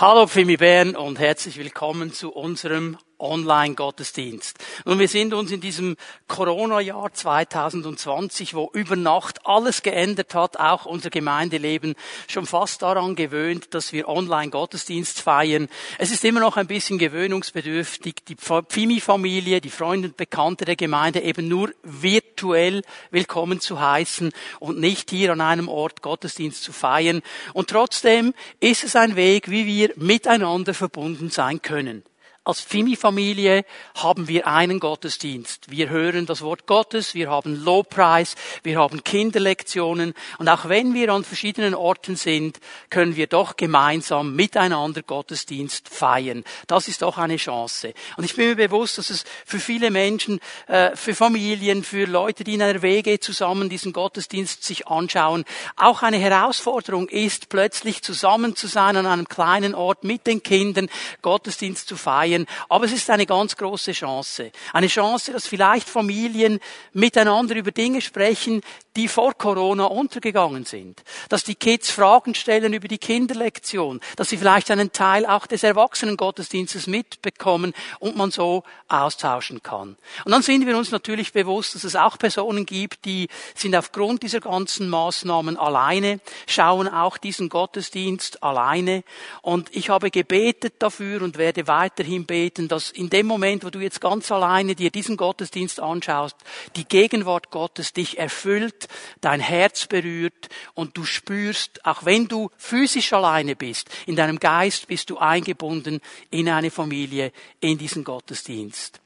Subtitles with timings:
[0.00, 4.58] Hallo Pfimi Bern und herzlich willkommen zu unserem Online-Gottesdienst.
[4.84, 5.96] Nun, wir sind uns in diesem
[6.28, 11.94] Corona-Jahr 2020, wo über Nacht alles geändert hat, auch unser Gemeindeleben,
[12.28, 15.68] schon fast daran gewöhnt, dass wir Online-Gottesdienst feiern.
[15.98, 21.20] Es ist immer noch ein bisschen gewöhnungsbedürftig, die Pfimi-Familie, die Freunde und Bekannte der Gemeinde
[21.20, 27.22] eben nur virtuell willkommen zu heißen und nicht hier an einem Ort Gottesdienst zu feiern.
[27.52, 32.02] Und trotzdem ist es ein Weg, wie wir miteinander verbunden sein können.
[32.42, 35.70] Als Fimi-Familie haben wir einen Gottesdienst.
[35.70, 41.12] Wir hören das Wort Gottes, wir haben Lobpreis, wir haben Kinderlektionen und auch wenn wir
[41.12, 42.58] an verschiedenen Orten sind,
[42.88, 46.42] können wir doch gemeinsam miteinander Gottesdienst feiern.
[46.66, 47.92] Das ist doch eine Chance.
[48.16, 52.42] Und ich bin mir bewusst, dass es für viele Menschen, äh, für Familien, für Leute,
[52.42, 55.44] die in einer Wege zusammen diesen Gottesdienst sich anschauen,
[55.76, 60.88] auch eine Herausforderung ist, plötzlich zusammen zu sein an einem kleinen Ort mit den Kindern,
[61.20, 62.46] Gottesdienst zu feiern Laien.
[62.68, 64.52] Aber es ist eine ganz große Chance.
[64.72, 66.60] Eine Chance, dass vielleicht Familien
[66.92, 68.62] miteinander über Dinge sprechen,
[68.96, 71.02] die vor Corona untergegangen sind.
[71.28, 74.00] Dass die Kids Fragen stellen über die Kinderlektion.
[74.16, 79.96] Dass sie vielleicht einen Teil auch des Erwachsenengottesdienstes mitbekommen und man so austauschen kann.
[80.24, 84.22] Und dann sind wir uns natürlich bewusst, dass es auch Personen gibt, die sind aufgrund
[84.22, 89.04] dieser ganzen Maßnahmen alleine, schauen auch diesen Gottesdienst alleine.
[89.42, 93.70] Und ich habe gebetet dafür und werde weiterhin ihm beten, dass in dem Moment, wo
[93.70, 96.36] du jetzt ganz alleine dir diesen Gottesdienst anschaust,
[96.76, 98.88] die Gegenwart Gottes dich erfüllt,
[99.20, 104.86] dein Herz berührt und du spürst, auch wenn du physisch alleine bist, in deinem Geist
[104.86, 108.99] bist du eingebunden in eine Familie, in diesen Gottesdienst.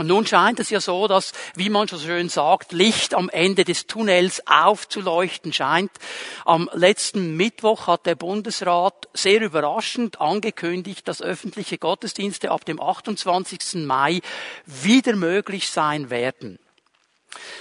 [0.00, 3.64] Und nun scheint es ja so, dass, wie man so schön sagt, Licht am Ende
[3.64, 5.90] des Tunnels aufzuleuchten scheint.
[6.46, 13.84] Am letzten Mittwoch hat der Bundesrat sehr überraschend angekündigt, dass öffentliche Gottesdienste ab dem 28.
[13.84, 14.22] Mai
[14.64, 16.58] wieder möglich sein werden.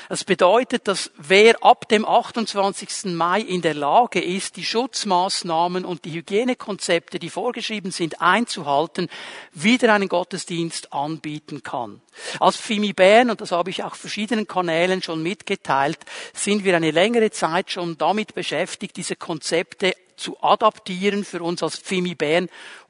[0.08, 3.14] Das bedeutet, dass wer ab dem 28.
[3.14, 9.10] Mai in der Lage ist, die Schutzmaßnahmen und die Hygienekonzepte, die vorgeschrieben sind, einzuhalten,
[9.54, 12.02] wieder einen Gottesdienst anbieten kann.
[12.40, 16.00] Als Fimi Bern, und das habe ich auch verschiedenen Kanälen schon mitgeteilt,
[16.34, 21.78] sind wir eine längere Zeit schon damit beschäftigt, diese Konzepte zu adaptieren für uns als
[21.78, 22.50] Fimi Bern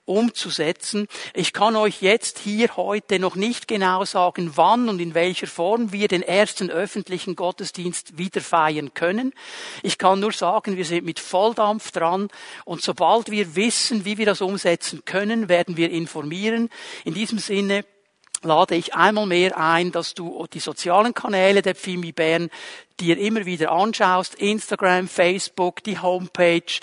[0.09, 1.08] umzusetzen.
[1.34, 5.94] Ich kann euch jetzt hier heute noch nicht genau sagen, wann und in welcher Form
[5.94, 9.34] wir den ersten öffentlichen Gottesdienst wieder feiern können.
[9.84, 12.30] Ich kann nur sagen, wir sind mit Volldampf dran
[12.66, 16.70] und sobald wir wissen, wie wir das umsetzen können, werden wir informieren.
[17.06, 17.86] In diesem Sinne
[18.41, 22.50] lade ich einmal mehr ein, dass du die sozialen Kanäle der Pfimi Bern
[23.00, 26.80] dir immer wieder anschaust, Instagram, Facebook, die Homepage,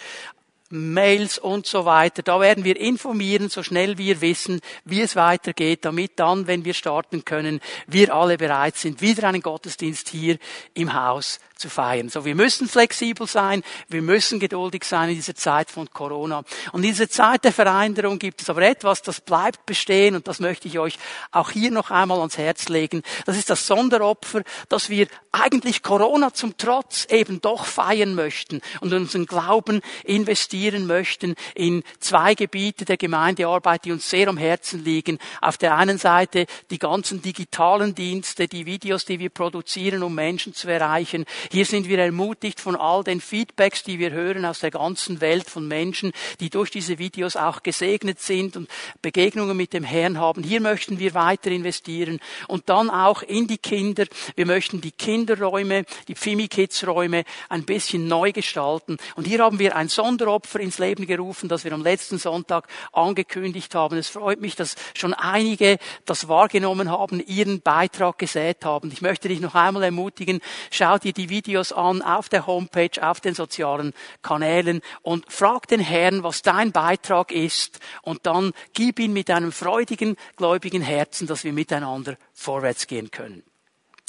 [0.71, 2.23] Mails und so weiter.
[2.23, 6.75] Da werden wir informieren, so schnell wir wissen, wie es weitergeht, damit dann, wenn wir
[6.75, 10.39] starten können, wir alle bereit sind, wieder einen Gottesdienst hier
[10.75, 12.09] im Haus zu feiern.
[12.09, 16.43] So, wir müssen flexibel sein, wir müssen geduldig sein in dieser Zeit von Corona.
[16.73, 20.41] Und in dieser Zeit der Veränderung gibt es aber etwas, das bleibt bestehen und das
[20.41, 20.99] möchte ich euch
[21.33, 23.03] auch hier noch einmal ans Herz legen.
[23.25, 28.93] Das ist das Sonderopfer, dass wir eigentlich Corona zum Trotz eben doch feiern möchten und
[28.93, 35.19] unseren Glauben investieren möchten in zwei Gebiete der Gemeindearbeit, die uns sehr am Herzen liegen.
[35.41, 40.55] Auf der einen Seite die ganzen digitalen Dienste, die Videos, die wir produzieren, um Menschen
[40.55, 41.25] zu erreichen.
[41.51, 45.49] Hier sind wir ermutigt von all den Feedbacks, die wir hören aus der ganzen Welt
[45.49, 48.69] von Menschen, die durch diese Videos auch gesegnet sind und
[49.03, 50.43] Begegnungen mit dem Herrn haben.
[50.43, 54.07] Hier möchten wir weiter investieren und dann auch in die Kinder.
[54.35, 58.97] Wir möchten die Kinderräume, die Pfimi Kids Räume ein bisschen neu gestalten.
[59.15, 63.75] Und hier haben wir ein Sonderopfer ins Leben gerufen, das wir am letzten Sonntag angekündigt
[63.75, 63.99] haben.
[63.99, 68.91] Es freut mich, dass schon einige das wahrgenommen haben, ihren Beitrag gesät haben.
[68.93, 70.41] Ich möchte dich noch einmal ermutigen,
[70.71, 73.93] schau dir die Videos an auf der Homepage, auf den sozialen
[74.23, 79.53] Kanälen und frag den Herrn, was dein Beitrag ist und dann gib ihn mit einem
[79.53, 83.43] freudigen, gläubigen Herzen, dass wir miteinander vorwärts gehen können.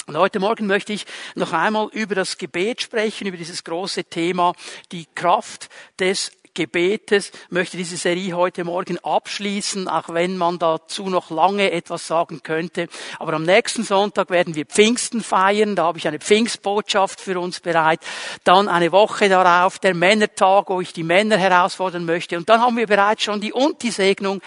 [0.06, 1.04] Und heute Morgen möchte ich
[1.34, 4.54] noch einmal über das Gebet sprechen, über dieses große Thema,
[4.90, 5.68] die Kraft
[5.98, 12.08] des Gebetes möchte diese Serie heute Morgen abschließen, auch wenn man dazu noch lange etwas
[12.08, 12.88] sagen könnte.
[13.20, 15.76] Aber am nächsten Sonntag werden wir Pfingsten feiern.
[15.76, 18.00] Da habe ich eine Pfingstbotschaft für uns bereit.
[18.42, 22.36] Dann eine Woche darauf der Männertag, wo ich die Männer herausfordern möchte.
[22.36, 24.42] Und dann haben wir bereits schon die und die Segnung,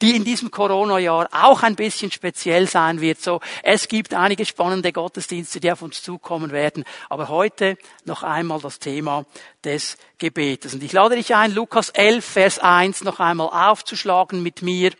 [0.00, 3.20] die in diesem Corona-Jahr auch ein bisschen speziell sein wird.
[3.20, 6.82] So, es gibt einige spannende Gottesdienste, die auf uns zukommen werden.
[7.08, 9.24] Aber heute noch einmal das Thema
[9.64, 10.74] des Gebetes.
[10.74, 14.92] Und ich lade dich ein, Lukas 11, Vers 1 noch einmal aufzuschlagen mit mir.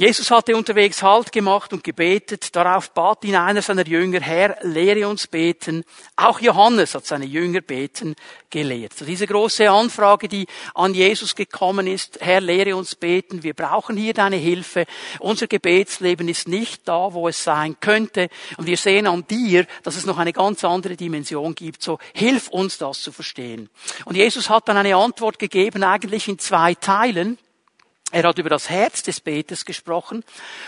[0.00, 2.56] Jesus hatte unterwegs Halt gemacht und gebetet.
[2.56, 5.84] Darauf bat ihn einer seiner Jünger, Herr, lehre uns beten.
[6.16, 8.16] Auch Johannes hat seine Jünger beten
[8.48, 8.94] gelehrt.
[8.94, 13.42] So diese große Anfrage, die an Jesus gekommen ist, Herr, lehre uns beten.
[13.42, 14.86] Wir brauchen hier deine Hilfe.
[15.18, 18.30] Unser Gebetsleben ist nicht da, wo es sein könnte.
[18.56, 21.82] Und wir sehen an dir, dass es noch eine ganz andere Dimension gibt.
[21.82, 23.68] So hilf uns das zu verstehen.
[24.06, 27.36] Und Jesus hat dann eine Antwort gegeben, eigentlich in zwei Teilen.
[28.12, 30.24] Er hat über das Herz des Beters gesprochen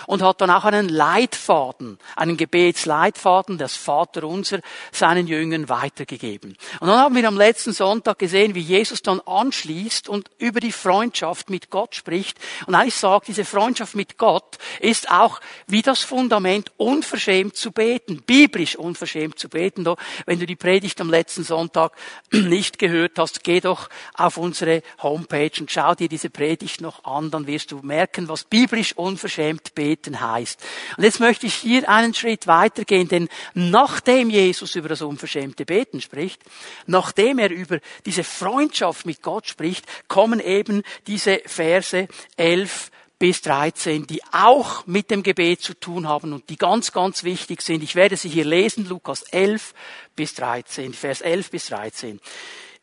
[0.06, 4.60] und hat dann auch einen Leitfaden, einen Gebetsleitfaden, das Vater unser,
[4.92, 6.56] seinen Jüngern weitergegeben.
[6.78, 10.70] Und dann haben wir am letzten Sonntag gesehen, wie Jesus dann anschließt und über die
[10.70, 12.38] Freundschaft mit Gott spricht.
[12.66, 18.22] Und eigentlich sagt, diese Freundschaft mit Gott ist auch wie das Fundament, unverschämt zu beten,
[18.22, 19.84] biblisch unverschämt zu beten.
[20.26, 21.92] Wenn du die Predigt am letzten Sonntag
[22.30, 27.31] nicht gehört hast, geh doch auf unsere Homepage und schau dir diese Predigt noch an
[27.32, 30.60] dann wirst du merken, was biblisch unverschämt beten heißt.
[30.96, 36.00] Und jetzt möchte ich hier einen Schritt weitergehen, denn nachdem Jesus über das unverschämte Beten
[36.00, 36.42] spricht,
[36.86, 42.06] nachdem er über diese Freundschaft mit Gott spricht, kommen eben diese Verse
[42.36, 42.90] 11
[43.22, 47.62] bis 13, die auch mit dem Gebet zu tun haben und die ganz, ganz wichtig
[47.62, 47.84] sind.
[47.84, 49.74] Ich werde sie hier lesen, Lukas 11
[50.16, 52.18] bis 13, Vers 11 bis 13.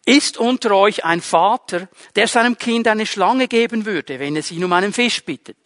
[0.10, 4.64] Ist unter euch ein Vater, der seinem Kind eine Schlange geben würde, wenn es ihn
[4.64, 5.58] um einen Fisch bittet?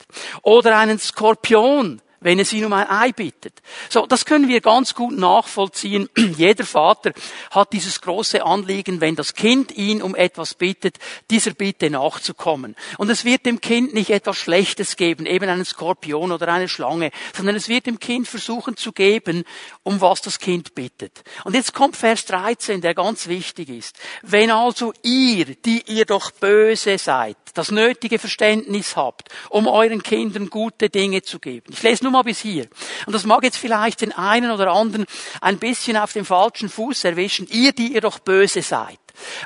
[0.41, 3.61] Oder einen Skorpion, wenn es ihn um ein Ei bittet.
[3.89, 6.09] So, das können wir ganz gut nachvollziehen.
[6.37, 7.13] Jeder Vater
[7.51, 10.97] hat dieses große Anliegen, wenn das Kind ihn um etwas bittet,
[11.29, 12.75] dieser Bitte nachzukommen.
[12.97, 17.11] Und es wird dem Kind nicht etwas Schlechtes geben, eben einen Skorpion oder eine Schlange,
[17.35, 19.43] sondern es wird dem Kind versuchen zu geben,
[19.83, 21.23] um was das Kind bittet.
[21.43, 23.97] Und jetzt kommt Vers 13, der ganz wichtig ist.
[24.21, 30.49] Wenn also ihr, die ihr doch böse seid, das nötige Verständnis habt, um euren Kindern
[30.49, 31.71] gute Dinge zu geben.
[31.71, 32.67] Ich lese nur mal bis hier.
[33.05, 35.05] Und das mag jetzt vielleicht den einen oder anderen
[35.41, 37.47] ein bisschen auf dem falschen Fuß erwischen.
[37.49, 38.99] Ihr, die ihr doch böse seid.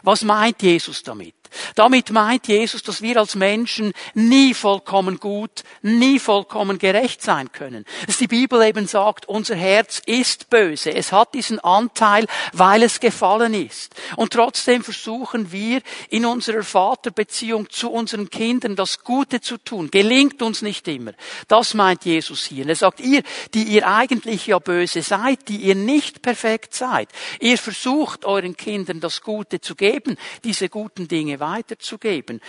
[0.04, 1.36] Was meint Jesus damit?
[1.75, 7.85] Damit meint Jesus, dass wir als Menschen nie vollkommen gut, nie vollkommen gerecht sein können.
[8.05, 10.94] Dass die Bibel eben sagt, unser Herz ist böse.
[10.94, 13.95] Es hat diesen Anteil, weil es gefallen ist.
[14.15, 19.89] Und trotzdem versuchen wir in unserer Vaterbeziehung zu unseren Kindern das Gute zu tun.
[19.91, 21.11] Gelingt uns nicht immer.
[21.47, 22.63] Das meint Jesus hier.
[22.63, 23.23] Und er sagt, ihr,
[23.53, 27.09] die ihr eigentlich ja böse seid, die ihr nicht perfekt seid,
[27.39, 32.42] ihr versucht euren Kindern das Gute zu geben, diese guten Dinge weiterzugeben.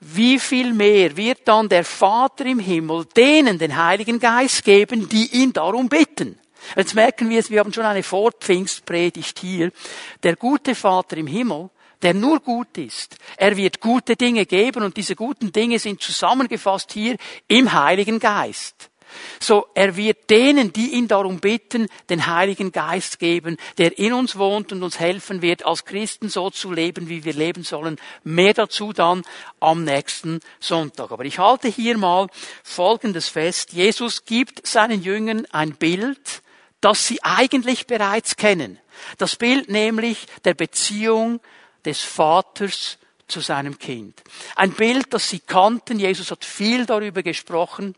[0.00, 5.42] Wie viel mehr wird dann der Vater im Himmel denen den Heiligen Geist geben, die
[5.42, 6.38] ihn darum bitten?
[6.76, 9.72] Jetzt merken wir es, wir haben schon eine Vorpfingstpredigt hier.
[10.22, 11.70] Der gute Vater im Himmel,
[12.02, 16.92] der nur gut ist, er wird gute Dinge geben und diese guten Dinge sind zusammengefasst
[16.92, 17.16] hier
[17.48, 18.89] im Heiligen Geist.
[19.38, 24.36] So, er wird denen, die ihn darum bitten, den Heiligen Geist geben, der in uns
[24.36, 27.96] wohnt und uns helfen wird, als Christen so zu leben, wie wir leben sollen.
[28.24, 29.22] Mehr dazu dann
[29.60, 31.10] am nächsten Sonntag.
[31.10, 32.28] Aber ich halte hier mal
[32.62, 33.72] Folgendes fest.
[33.72, 36.42] Jesus gibt seinen Jüngern ein Bild,
[36.80, 38.78] das sie eigentlich bereits kennen.
[39.18, 41.40] Das Bild nämlich der Beziehung
[41.84, 42.98] des Vaters
[43.30, 44.22] zu seinem Kind.
[44.56, 45.98] Ein Bild, das sie kannten.
[45.98, 47.94] Jesus hat viel darüber gesprochen.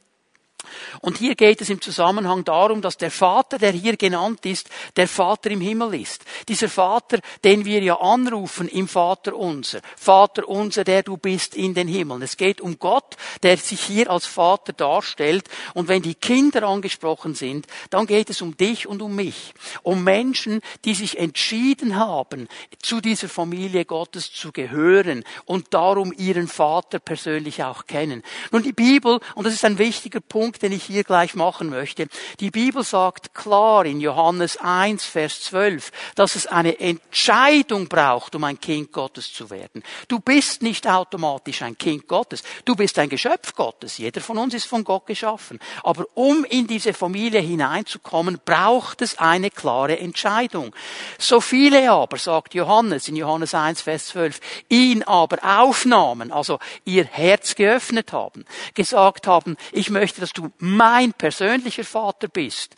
[1.01, 5.09] Und hier geht es im Zusammenhang darum, dass der Vater, der hier genannt ist, der
[5.09, 6.25] Vater im Himmel ist.
[6.49, 9.81] Dieser Vater, den wir ja anrufen im Vater unser.
[9.97, 12.23] Vater unser, der du bist in den Himmeln.
[12.23, 15.49] Es geht um Gott, der sich hier als Vater darstellt.
[15.75, 19.55] Und wenn die Kinder angesprochen sind, dann geht es um dich und um mich.
[19.83, 22.49] Um Menschen, die sich entschieden haben,
[22.83, 28.23] zu dieser Familie Gottes zu gehören und darum ihren Vater persönlich auch kennen.
[28.51, 31.71] Nun die Bibel, und das ist ein wichtiger Punkt, Punkt, den ich hier gleich machen
[31.71, 32.09] möchte.
[32.41, 38.45] Die Bibel sagt klar in Johannes 1, Vers 12, dass es eine Entscheidung braucht, um
[38.45, 39.83] ein Kind Gottes zu werden.
[40.09, 42.43] Du bist nicht automatisch ein Kind Gottes.
[42.67, 43.97] Du bist ein Geschöpf Gottes.
[43.97, 45.59] Jeder von uns ist von Gott geschaffen.
[45.85, 50.75] Aber um in diese Familie hineinzukommen, braucht es eine klare Entscheidung.
[51.19, 57.05] So viele aber, sagt Johannes in Johannes 1, Vers 12, ihn aber aufnahmen, also ihr
[57.05, 58.45] Herz geöffnet haben,
[58.75, 62.77] gesagt haben, ich möchte, dass du du mein persönlicher Vater bist,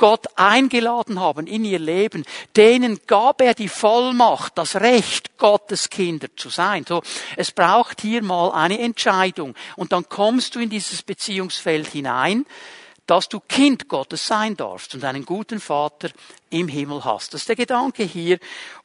[0.00, 2.24] Gott eingeladen haben in ihr Leben,
[2.56, 6.86] denen gab er die Vollmacht, das Recht, Gottes Kinder zu sein.
[6.88, 7.02] So,
[7.36, 9.54] es braucht hier mal eine Entscheidung.
[9.76, 12.46] Und dann kommst du in dieses Beziehungsfeld hinein,
[13.04, 16.08] dass du Kind Gottes sein darfst und einen guten Vater
[16.48, 17.34] im Himmel hast.
[17.34, 18.38] Das ist der Gedanke hier.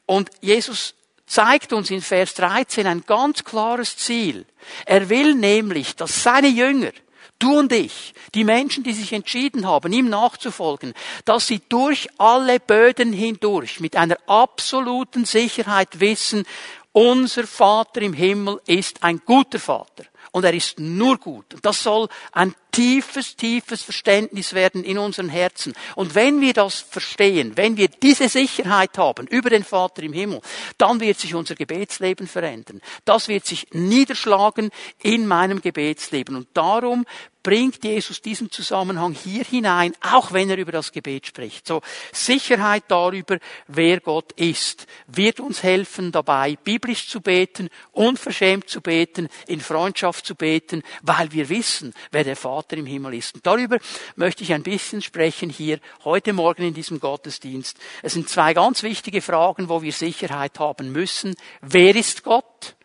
[0.04, 0.94] Und Jesus
[1.26, 4.44] zeigt uns in Vers 13 ein ganz klares Ziel.
[4.84, 6.90] Er will nämlich, dass seine Jünger,
[7.38, 12.60] du und ich, die Menschen, die sich entschieden haben, ihm nachzufolgen, dass sie durch alle
[12.60, 16.44] Böden hindurch mit einer absoluten Sicherheit wissen,
[16.92, 21.52] unser Vater im Himmel ist ein guter Vater und er ist nur gut.
[21.54, 25.72] Und das soll ein tiefes, tiefes Verständnis werden in unseren Herzen.
[25.94, 30.42] Und wenn wir das verstehen, wenn wir diese Sicherheit haben über den Vater im Himmel,
[30.76, 32.82] dann wird sich unser Gebetsleben verändern.
[33.06, 34.68] Das wird sich niederschlagen
[35.02, 36.36] in meinem Gebetsleben.
[36.36, 37.06] Und darum
[37.46, 41.64] bringt Jesus diesen Zusammenhang hier hinein, auch wenn er über das Gebet spricht.
[41.64, 41.80] So,
[42.10, 49.28] Sicherheit darüber, wer Gott ist, wird uns helfen dabei, biblisch zu beten, unverschämt zu beten,
[49.46, 53.34] in Freundschaft zu beten, weil wir wissen, wer der Vater im Himmel ist.
[53.34, 53.78] Und darüber
[54.16, 57.78] möchte ich ein bisschen sprechen hier heute Morgen in diesem Gottesdienst.
[58.02, 61.34] Es sind zwei ganz wichtige Fragen, wo wir Sicherheit haben müssen.
[61.60, 62.76] Wer ist Gott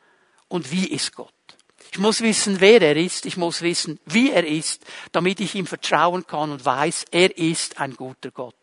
[0.47, 1.33] und wie ist Gott?
[1.93, 3.25] Ich muss wissen, wer er ist.
[3.25, 7.79] Ich muss wissen, wie er ist, damit ich ihm vertrauen kann und weiß, er ist
[7.79, 8.55] ein guter Gott.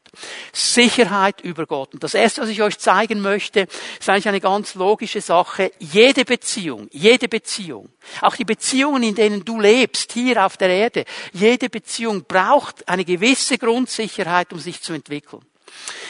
[0.52, 1.94] Sicherheit über Gott.
[1.94, 5.72] Und das erste, was ich euch zeigen möchte, ist eigentlich eine ganz logische Sache.
[5.78, 7.88] Jede Beziehung, jede Beziehung,
[8.20, 13.04] auch die Beziehungen, in denen du lebst, hier auf der Erde, jede Beziehung braucht eine
[13.04, 15.42] gewisse Grundsicherheit, um sich zu entwickeln.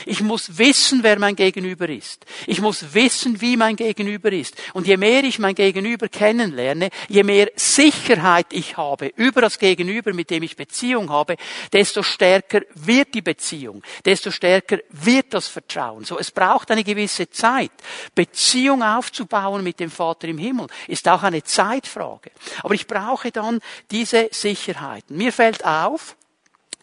[0.07, 2.25] Ich muss wissen, wer mein Gegenüber ist.
[2.47, 4.57] Ich muss wissen, wie mein Gegenüber ist.
[4.73, 10.13] Und je mehr ich mein Gegenüber kennenlerne, je mehr Sicherheit ich habe über das Gegenüber,
[10.13, 11.37] mit dem ich Beziehung habe,
[11.73, 16.05] desto stärker wird die Beziehung, desto stärker wird das Vertrauen.
[16.05, 17.73] So, es braucht eine gewisse Zeit.
[18.15, 22.31] Beziehung aufzubauen mit dem Vater im Himmel ist auch eine Zeitfrage.
[22.63, 23.61] Aber ich brauche dann
[23.91, 25.17] diese Sicherheiten.
[25.17, 26.17] Mir fällt auf,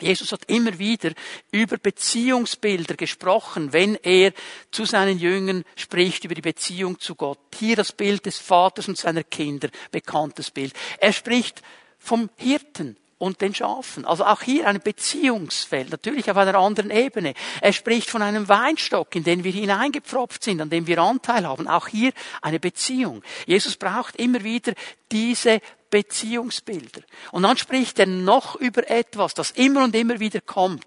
[0.02, 1.14] Jesus hat immer wieder
[1.52, 4.34] über Beziehungsbilder gesprochen, wenn er
[4.70, 7.40] zu seinen Jüngern spricht über die Beziehung zu Gott.
[7.58, 10.74] Hier das Bild des Vaters und seiner Kinder, bekanntes Bild.
[11.00, 11.62] Er spricht
[11.98, 14.06] vom Hirten, und den Schafen.
[14.06, 17.34] Also auch hier ein Beziehungsfeld, natürlich auf einer anderen Ebene.
[17.62, 21.68] Er spricht von einem Weinstock, in den wir hineingepfropft sind, an dem wir Anteil haben.
[21.68, 23.24] Auch hier eine Beziehung.
[23.46, 24.74] Jesus braucht immer wieder
[25.12, 27.02] diese Beziehungsbilder.
[27.32, 30.86] Und dann spricht er noch über etwas, das immer und immer wieder kommt.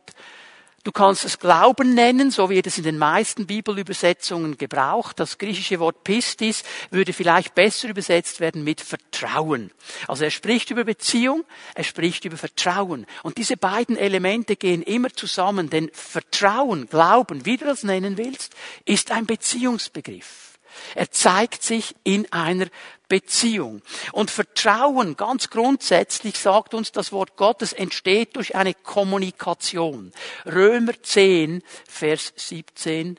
[0.89, 5.21] Du kannst es Glauben nennen, so wird es in den meisten Bibelübersetzungen gebraucht.
[5.21, 9.71] Das griechische Wort Pistis würde vielleicht besser übersetzt werden mit Vertrauen.
[10.07, 13.05] Also er spricht über Beziehung, er spricht über Vertrauen.
[13.23, 18.55] Und diese beiden Elemente gehen immer zusammen, denn Vertrauen, Glauben, wie du das nennen willst,
[18.87, 20.48] ist ein Beziehungsbegriff.
[20.95, 22.67] Er zeigt sich in einer
[23.09, 23.83] Beziehung.
[24.13, 30.13] Und Vertrauen, ganz grundsätzlich, sagt uns das Wort Gottes, entsteht durch eine Kommunikation.
[30.47, 33.19] Römer 10, Vers 17.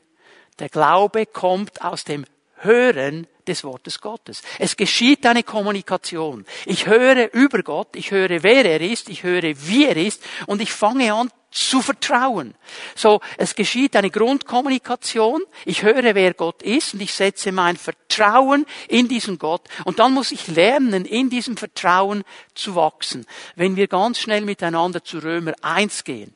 [0.59, 2.25] Der Glaube kommt aus dem
[2.57, 4.41] Hören des Wortes Gottes.
[4.59, 6.45] Es geschieht eine Kommunikation.
[6.65, 10.61] Ich höre über Gott, ich höre, wer er ist, ich höre, wie er ist und
[10.61, 12.55] ich fange an zu vertrauen.
[12.95, 15.41] So, es geschieht eine Grundkommunikation.
[15.65, 19.67] Ich höre, wer Gott ist und ich setze mein Vertrauen in diesen Gott.
[19.85, 23.25] Und dann muss ich lernen, in diesem Vertrauen zu wachsen.
[23.55, 26.33] Wenn wir ganz schnell miteinander zu Römer 1 gehen,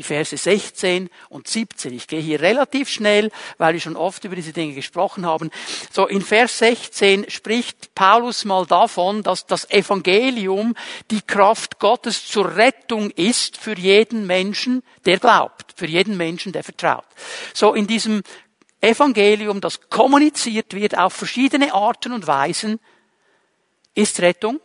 [0.00, 1.92] die Verse 16 und 17.
[1.92, 5.50] Ich gehe hier relativ schnell, weil wir schon oft über diese Dinge gesprochen haben.
[5.92, 10.74] So, in Vers 16 spricht Paulus mal davon, dass das Evangelium
[11.10, 16.64] die Kraft Gottes zur Rettung ist für jeden Menschen, der glaubt, für jeden Menschen, der
[16.64, 17.04] vertraut.
[17.52, 18.22] So, in diesem
[18.80, 22.80] Evangelium, das kommuniziert wird auf verschiedene Arten und Weisen,
[23.94, 24.60] ist Rettung.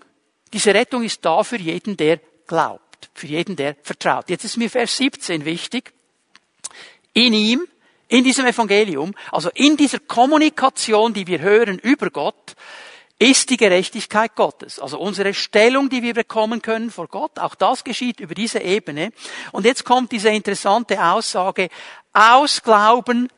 [0.54, 2.85] Diese Rettung ist da für jeden, der glaubt
[3.16, 4.30] für jeden, der vertraut.
[4.30, 5.94] Jetzt ist mir Vers 17 wichtig.
[7.14, 7.66] In ihm,
[8.10, 12.56] in diesem Evangelium, also in dieser Kommunikation, die wir hören über Gott,
[13.18, 14.80] ist die Gerechtigkeit Gottes.
[14.80, 19.12] Also unsere Stellung, die wir bekommen können vor Gott, auch das geschieht über diese Ebene.
[19.54, 21.70] Und jetzt kommt diese interessante Aussage,
[22.12, 23.30] aus Glauben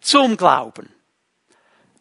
[0.00, 0.88] zum Glauben.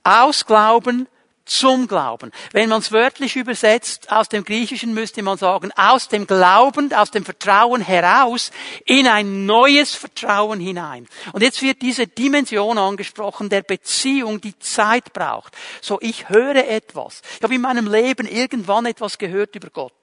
[0.03, 1.07] Aus Glauben
[1.45, 2.31] zum Glauben.
[2.51, 7.11] Wenn man es wörtlich übersetzt aus dem Griechischen, müsste man sagen, aus dem Glauben, aus
[7.11, 8.51] dem Vertrauen heraus
[8.85, 11.07] in ein neues Vertrauen hinein.
[11.33, 15.55] Und jetzt wird diese Dimension angesprochen der Beziehung, die Zeit braucht.
[15.81, 17.21] So, ich höre etwas.
[17.37, 19.93] Ich habe in meinem Leben irgendwann etwas gehört über Gott.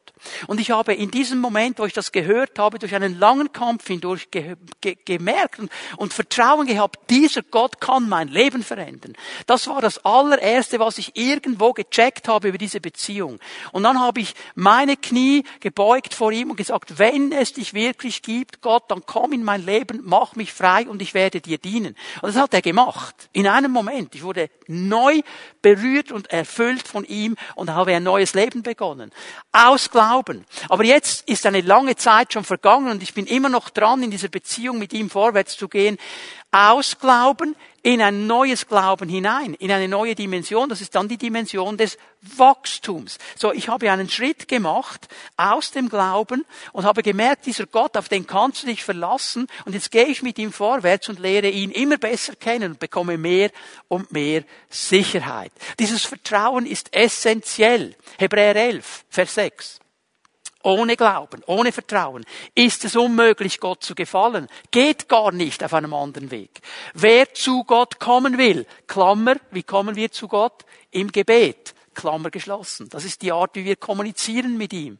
[0.47, 3.87] Und ich habe in diesem Moment, wo ich das gehört habe, durch einen langen Kampf
[3.87, 9.15] hindurch ge ge gemerkt und, und Vertrauen gehabt, dieser Gott kann mein Leben verändern.
[9.47, 13.39] Das war das allererste, was ich irgendwo gecheckt habe über diese Beziehung.
[13.73, 18.23] Und dann habe ich meine Knie gebeugt vor ihm und gesagt, wenn es dich wirklich
[18.23, 21.97] gibt, Gott, dann komm in mein Leben, mach mich frei und ich werde dir dienen.
[22.23, 23.29] Und das hat er gemacht.
[23.33, 24.15] In einem Moment.
[24.15, 25.21] Ich wurde neu
[25.63, 29.11] berührt und erfüllt von ihm und habe ein neues Leben begonnen.
[29.53, 30.45] Aus Glauben.
[30.69, 34.11] Aber jetzt ist eine lange Zeit schon vergangen und ich bin immer noch dran, in
[34.11, 35.99] dieser Beziehung mit ihm vorwärts zu gehen.
[36.51, 40.69] Aus Glauben in ein neues Glauben hinein, in eine neue Dimension.
[40.69, 43.19] Das ist dann die Dimension des Wachstums.
[43.37, 48.09] So, ich habe einen Schritt gemacht aus dem Glauben und habe gemerkt, dieser Gott, auf
[48.09, 49.47] den kannst du dich verlassen.
[49.65, 53.17] Und jetzt gehe ich mit ihm vorwärts und lehre ihn immer besser kennen und bekomme
[53.17, 53.51] mehr
[53.87, 55.53] und mehr Sicherheit.
[55.79, 57.95] Dieses Vertrauen ist essentiell.
[58.19, 59.81] Hebräer 11, Vers 6.
[60.63, 62.25] Ohne Glauben, ohne Vertrauen
[62.55, 64.47] ist es unmöglich, Gott zu gefallen.
[64.71, 66.61] Geht gar nicht auf einem anderen Weg.
[66.93, 70.65] Wer zu Gott kommen will, Klammer, wie kommen wir zu Gott?
[70.91, 71.75] Im Gebet.
[72.01, 72.89] Klammer geschlossen.
[72.89, 74.99] Das ist die Art, wie wir kommunizieren mit ihm.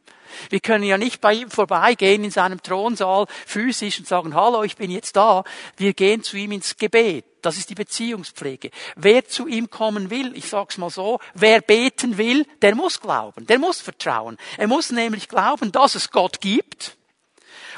[0.49, 4.75] Wir können ja nicht bei ihm vorbeigehen in seinem Thronsaal physisch und sagen, hallo, ich
[4.75, 5.43] bin jetzt da.
[5.77, 7.25] Wir gehen zu ihm ins Gebet.
[7.41, 8.69] Das ist die Beziehungspflege.
[8.95, 13.47] Wer zu ihm kommen will, ich sag's mal so, wer beten will, der muss glauben,
[13.47, 14.37] der muss vertrauen.
[14.57, 16.97] Er muss nämlich glauben, dass es Gott gibt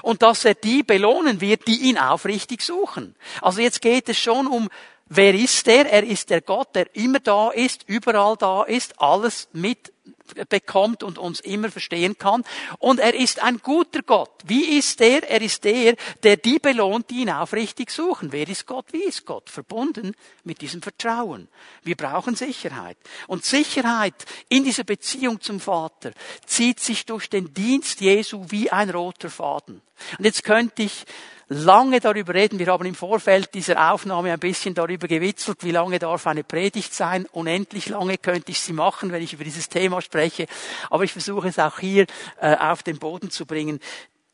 [0.01, 3.15] und dass er die belohnen wird, die ihn aufrichtig suchen.
[3.41, 4.69] Also jetzt geht es schon um
[5.15, 5.85] Wer ist er?
[5.91, 11.39] Er ist der Gott, der immer da ist, überall da ist, alles mitbekommt und uns
[11.39, 12.43] immer verstehen kann.
[12.79, 14.31] Und er ist ein guter Gott.
[14.45, 15.29] Wie ist er?
[15.29, 18.31] Er ist der, der die belohnt, die ihn aufrichtig suchen.
[18.31, 18.87] Wer ist Gott?
[18.91, 19.51] Wie ist Gott?
[19.51, 20.15] Verbunden
[20.45, 21.47] mit diesem Vertrauen.
[21.83, 22.97] Wir brauchen Sicherheit.
[23.27, 24.15] Und Sicherheit
[24.49, 26.11] in dieser Beziehung zum Vater
[26.47, 29.83] zieht sich durch den Dienst Jesu wie ein roter Faden.
[30.17, 31.05] Und jetzt könnte ich
[31.47, 32.59] lange darüber reden.
[32.59, 36.93] Wir haben im Vorfeld dieser Aufnahme ein bisschen darüber gewitzelt, wie lange darf eine Predigt
[36.93, 37.27] sein.
[37.31, 40.47] Unendlich lange könnte ich sie machen, wenn ich über dieses Thema spreche.
[40.89, 42.05] Aber ich versuche es auch hier
[42.39, 43.79] äh, auf den Boden zu bringen.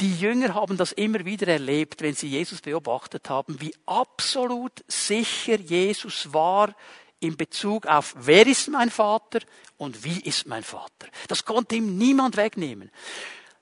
[0.01, 5.59] Die Jünger haben das immer wieder erlebt, wenn sie Jesus beobachtet haben, wie absolut sicher
[5.59, 6.73] Jesus war
[7.19, 9.39] in Bezug auf, wer ist mein Vater
[9.77, 11.07] und wie ist mein Vater.
[11.27, 12.91] Das konnte ihm niemand wegnehmen.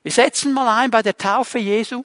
[0.04, 2.04] Wir setzen mal ein bei der Taufe Jesu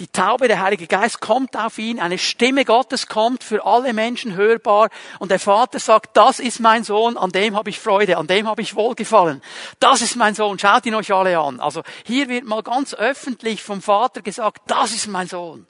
[0.00, 4.34] die Taube, der Heilige Geist kommt auf ihn, eine Stimme Gottes kommt für alle Menschen
[4.34, 8.26] hörbar und der Vater sagt, das ist mein Sohn, an dem habe ich Freude, an
[8.26, 9.42] dem habe ich Wohlgefallen.
[9.78, 11.60] Das ist mein Sohn, schaut ihn euch alle an.
[11.60, 15.66] Also hier wird mal ganz öffentlich vom Vater gesagt, das ist mein Sohn.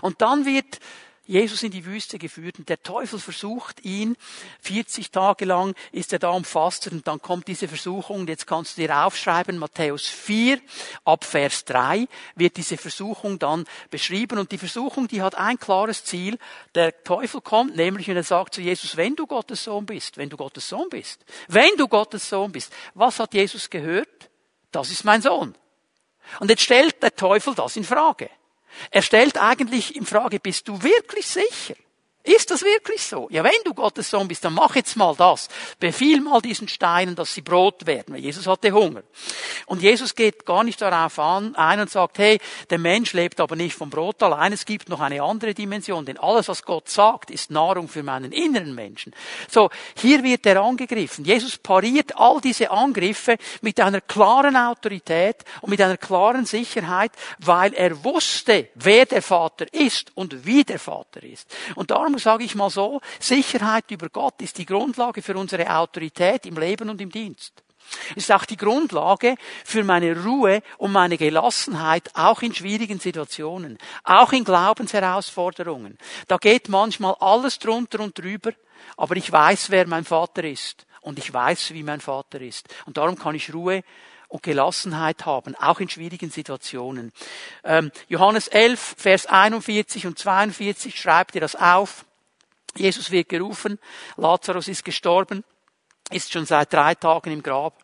[0.00, 0.80] Und dann wird
[1.26, 4.16] Jesus in die Wüste geführt und der Teufel versucht ihn.
[4.60, 8.26] 40 Tage lang ist er da umfasst und dann kommt diese Versuchung.
[8.28, 10.60] Jetzt kannst du dir aufschreiben, Matthäus 4
[11.04, 16.04] ab Vers 3 wird diese Versuchung dann beschrieben und die Versuchung, die hat ein klares
[16.04, 16.38] Ziel.
[16.74, 20.28] Der Teufel kommt nämlich und er sagt zu Jesus, wenn du Gottes Sohn bist, wenn
[20.28, 24.30] du Gottes Sohn bist, wenn du Gottes Sohn bist, was hat Jesus gehört?
[24.70, 25.54] Das ist mein Sohn.
[26.40, 28.30] Und jetzt stellt der Teufel das in Frage.
[28.90, 31.74] Er stellt eigentlich in Frage, bist du wirklich sicher?
[32.26, 33.28] Ist das wirklich so?
[33.30, 35.48] Ja, wenn du Gottes Sohn bist, dann mach jetzt mal das.
[35.78, 38.14] Befiehl mal diesen Steinen, dass sie Brot werden.
[38.14, 39.04] Weil Jesus hatte Hunger.
[39.66, 43.54] Und Jesus geht gar nicht darauf an, ein und sagt, hey, der Mensch lebt aber
[43.54, 44.52] nicht vom Brot allein.
[44.52, 46.04] Es gibt noch eine andere Dimension.
[46.04, 49.14] Denn alles, was Gott sagt, ist Nahrung für meinen inneren Menschen.
[49.48, 51.24] So, hier wird er angegriffen.
[51.24, 57.72] Jesus pariert all diese Angriffe mit einer klaren Autorität und mit einer klaren Sicherheit, weil
[57.72, 61.46] er wusste, wer der Vater ist und wie der Vater ist.
[61.76, 66.46] Und darum sage ich mal so, Sicherheit über Gott ist die Grundlage für unsere Autorität
[66.46, 67.62] im Leben und im Dienst.
[68.14, 74.32] Ist auch die Grundlage für meine Ruhe und meine Gelassenheit, auch in schwierigen Situationen, auch
[74.32, 75.96] in Glaubensherausforderungen.
[76.26, 78.52] Da geht manchmal alles drunter und drüber,
[78.96, 82.68] aber ich weiß, wer mein Vater ist und ich weiß, wie mein Vater ist.
[82.86, 83.82] Und darum kann ich Ruhe
[84.36, 87.10] und Gelassenheit haben, auch in schwierigen Situationen.
[87.64, 92.04] Ähm, Johannes 11, Vers 41 und 42 schreibt ihr das auf.
[92.76, 93.78] Jesus wird gerufen,
[94.18, 95.42] Lazarus ist gestorben,
[96.10, 97.82] ist schon seit drei Tagen im Grab.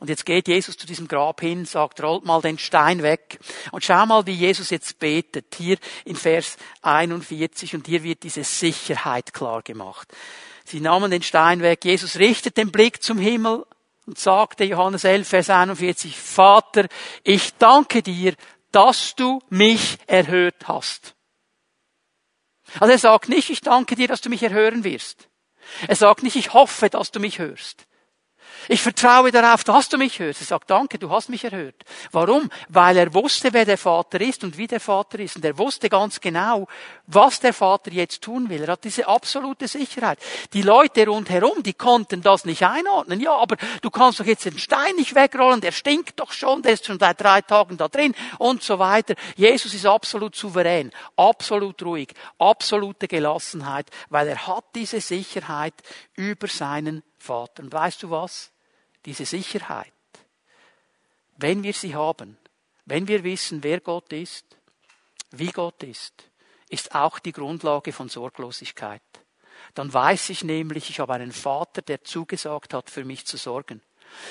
[0.00, 3.38] Und jetzt geht Jesus zu diesem Grab hin, sagt, rollt mal den Stein weg.
[3.70, 5.54] Und schau mal, wie Jesus jetzt betet.
[5.56, 10.08] Hier in Vers 41 und hier wird diese Sicherheit klar gemacht.
[10.64, 11.84] Sie nahmen den Stein weg.
[11.84, 13.64] Jesus richtet den Blick zum Himmel
[14.06, 16.86] und sagte Johannes 11, Vers 41, Vater,
[17.24, 18.34] ich danke dir,
[18.70, 21.14] dass du mich erhört hast.
[22.80, 25.28] Also er sagt nicht, ich danke dir, dass du mich erhören wirst.
[25.88, 27.86] Er sagt nicht, ich hoffe, dass du mich hörst.
[28.68, 30.40] Ich vertraue darauf, dass du mich hörst.
[30.40, 31.84] Er sagt, danke, du hast mich erhört.
[32.12, 32.50] Warum?
[32.68, 35.36] Weil er wusste, wer der Vater ist und wie der Vater ist.
[35.36, 36.66] Und er wusste ganz genau,
[37.06, 38.62] was der Vater jetzt tun will.
[38.62, 40.18] Er hat diese absolute Sicherheit.
[40.52, 43.20] Die Leute rundherum, die konnten das nicht einordnen.
[43.20, 46.72] Ja, aber du kannst doch jetzt den Stein nicht wegrollen, der stinkt doch schon, der
[46.72, 49.14] ist schon seit drei Tagen da drin und so weiter.
[49.36, 55.74] Jesus ist absolut souverän, absolut ruhig, absolute Gelassenheit, weil er hat diese Sicherheit
[56.16, 57.62] über seinen Vater.
[57.62, 58.52] Und weißt du was?
[59.04, 59.92] Diese Sicherheit,
[61.36, 62.36] wenn wir sie haben,
[62.84, 64.56] wenn wir wissen, wer Gott ist,
[65.30, 66.30] wie Gott ist,
[66.68, 69.02] ist auch die Grundlage von Sorglosigkeit.
[69.74, 73.82] Dann weiß ich nämlich, ich habe einen Vater, der zugesagt hat, für mich zu sorgen.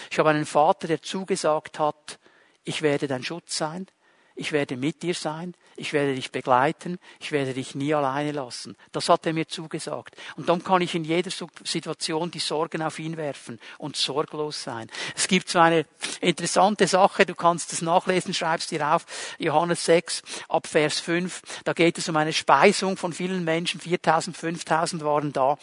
[0.10, 2.20] Ich habe einen Vater, der zugesagt hat,
[2.64, 3.88] ich werde dein Schutz sein,
[4.36, 8.76] ich werde mit dir sein, ich werde dich begleiten, ich werde dich nie alleine lassen.
[8.92, 10.16] Das hat er mir zugesagt.
[10.36, 11.32] Und dann kann ich in jeder
[11.64, 14.90] Situation die Sorgen auf ihn werfen und sorglos sein.
[15.16, 15.86] Es gibt so eine
[16.22, 19.06] interessante Sache, du kannst es nachlesen, schreibst dir auf,
[19.40, 24.36] Johannes 6 ab Vers 5, da geht es um eine Speisung von vielen Menschen, 4000,
[24.36, 25.58] 5000 waren da.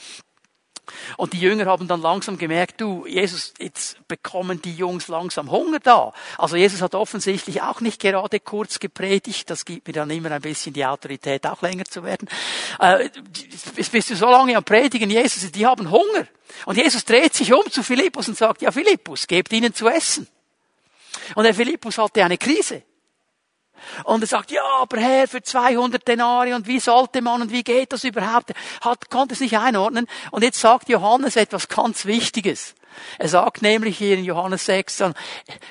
[1.16, 5.78] Und die Jünger haben dann langsam gemerkt, du, Jesus, jetzt bekommen die Jungs langsam Hunger
[5.78, 6.12] da.
[6.38, 9.48] Also Jesus hat offensichtlich auch nicht gerade kurz gepredigt.
[9.48, 12.28] Das gibt mir dann immer ein bisschen die Autorität, auch länger zu werden.
[12.80, 13.10] Äh,
[13.92, 16.26] bist du so lange am Predigen, Jesus, die haben Hunger.
[16.66, 20.26] Und Jesus dreht sich um zu Philippus und sagt, ja Philippus, gebt ihnen zu essen.
[21.34, 22.82] Und der Philippus hatte eine Krise.
[24.04, 27.62] Und er sagt, ja, aber Herr, für 200 Denari und wie sollte man und wie
[27.62, 28.52] geht das überhaupt?
[28.80, 30.06] Hat, konnte es nicht einordnen.
[30.30, 32.74] Und jetzt sagt Johannes etwas ganz Wichtiges.
[33.18, 35.04] Er sagt nämlich hier in Johannes 6,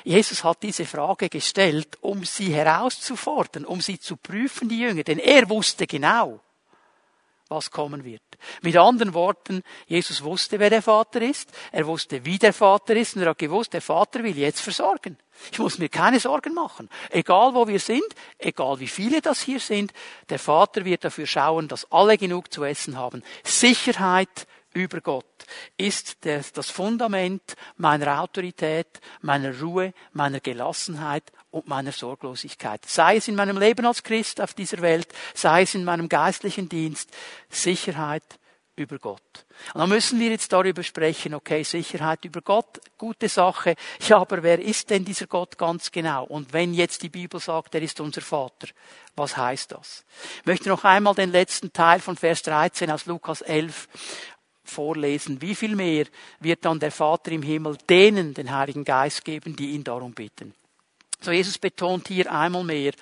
[0.04, 5.18] Jesus hat diese Frage gestellt, um sie herauszufordern, um sie zu prüfen, die Jünger, denn
[5.18, 6.40] er wusste genau,
[7.52, 8.22] was kommen wird.
[8.62, 13.14] Mit anderen Worten, Jesus wusste, wer der Vater ist, er wusste, wie der Vater ist
[13.14, 15.16] und er hat gewusst, der Vater will jetzt versorgen.
[15.50, 16.88] Ich muss mir keine Sorgen machen.
[17.10, 18.06] Egal wo wir sind,
[18.38, 19.92] egal wie viele das hier sind,
[20.28, 23.22] der Vater wird dafür schauen, dass alle genug zu essen haben.
[23.44, 25.26] Sicherheit über Gott
[25.76, 32.84] ist das Fundament meiner Autorität, meiner Ruhe, meiner Gelassenheit und meiner Sorglosigkeit.
[32.86, 36.68] Sei es in meinem Leben als Christ auf dieser Welt, sei es in meinem geistlichen
[36.68, 37.10] Dienst,
[37.48, 38.24] Sicherheit
[38.74, 39.44] über Gott.
[39.74, 43.74] Und dann müssen wir jetzt darüber sprechen, okay, Sicherheit über Gott, gute Sache.
[44.08, 46.24] Ja, aber wer ist denn dieser Gott ganz genau?
[46.24, 48.68] Und wenn jetzt die Bibel sagt, er ist unser Vater,
[49.14, 50.04] was heißt das?
[50.40, 53.88] Ich möchte noch einmal den letzten Teil von Vers 13 aus Lukas 11
[54.64, 55.42] vorlesen.
[55.42, 56.06] Wie viel mehr
[56.40, 60.54] wird dann der Vater im Himmel denen den Heiligen Geist geben, die ihn darum bitten?
[61.22, 62.92] So Jesus betont hier einmal mehr,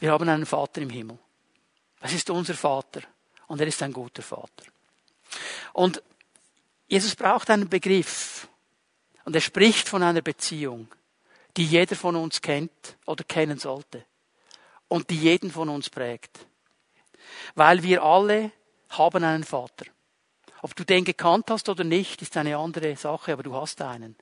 [0.00, 1.18] wir haben einen Vater im Himmel.
[2.00, 3.00] Das ist unser Vater
[3.46, 4.64] und er ist ein guter Vater.
[5.72, 6.02] Und
[6.88, 8.48] Jesus braucht einen Begriff
[9.24, 10.88] und er spricht von einer Beziehung,
[11.56, 14.04] die jeder von uns kennt oder kennen sollte
[14.88, 16.46] und die jeden von uns prägt.
[17.54, 18.50] Weil wir alle
[18.90, 19.86] haben einen Vater.
[20.60, 24.16] Ob du den gekannt hast oder nicht, ist eine andere Sache, aber du hast einen.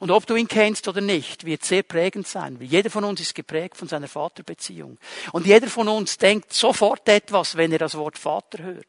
[0.00, 2.58] Und ob du ihn kennst oder nicht, wird sehr prägend sein.
[2.60, 4.98] Jeder von uns ist geprägt von seiner Vaterbeziehung.
[5.32, 8.86] Und jeder von uns denkt sofort etwas, wenn er das Wort Vater hört.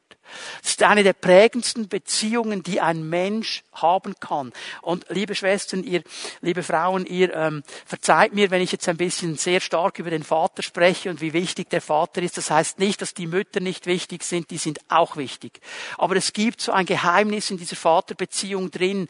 [0.61, 4.51] Das ist eine der prägendsten Beziehungen, die ein Mensch haben kann.
[4.81, 6.03] Und liebe Schwestern, ihr,
[6.41, 10.23] liebe Frauen, ihr ähm, verzeiht mir, wenn ich jetzt ein bisschen sehr stark über den
[10.23, 12.37] Vater spreche und wie wichtig der Vater ist.
[12.37, 15.59] Das heißt nicht, dass die Mütter nicht wichtig sind, die sind auch wichtig.
[15.97, 19.07] Aber es gibt so ein Geheimnis in dieser Vaterbeziehung drin.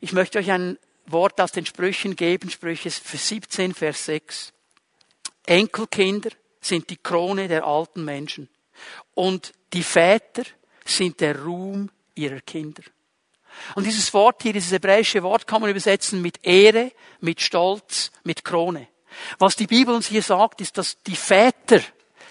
[0.00, 0.78] Ich möchte euch ein
[1.12, 4.52] Wort aus den Sprüchen geben, Sprüche 17, Vers 6.
[5.46, 8.48] Enkelkinder sind die Krone der alten Menschen
[9.14, 10.42] und die Väter
[10.84, 12.82] sind der Ruhm ihrer Kinder.
[13.74, 18.44] Und dieses Wort hier, dieses hebräische Wort kann man übersetzen mit Ehre, mit Stolz, mit
[18.44, 18.88] Krone.
[19.38, 21.80] Was die Bibel uns hier sagt, ist, dass die Väter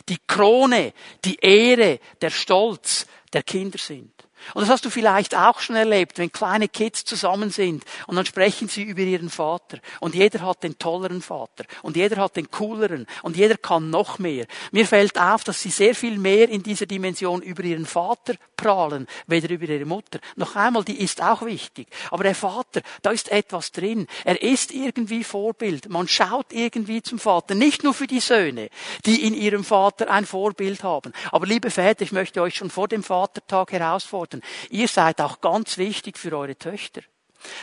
[0.07, 0.93] die Krone,
[1.25, 4.11] die Ehre, der Stolz der Kinder sind.
[4.53, 8.25] Und das hast du vielleicht auch schon erlebt, wenn kleine Kids zusammen sind und dann
[8.25, 9.79] sprechen sie über ihren Vater.
[9.99, 11.65] Und jeder hat den tolleren Vater.
[11.81, 13.05] Und jeder hat den cooleren.
[13.23, 14.45] Und jeder kann noch mehr.
[14.71, 19.07] Mir fällt auf, dass sie sehr viel mehr in dieser Dimension über ihren Vater prahlen,
[19.27, 20.19] weder über ihre Mutter.
[20.35, 21.87] Noch einmal, die ist auch wichtig.
[22.11, 24.07] Aber der Vater, da ist etwas drin.
[24.23, 25.89] Er ist irgendwie Vorbild.
[25.89, 27.55] Man schaut irgendwie zum Vater.
[27.55, 28.69] Nicht nur für die Söhne,
[29.05, 31.13] die in ihrem Vater ein Vorbild haben.
[31.31, 34.28] Aber liebe Väter, ich möchte euch schon vor dem Vatertag herausfordern.
[34.69, 37.01] Ihr seid auch ganz wichtig für eure Töchter.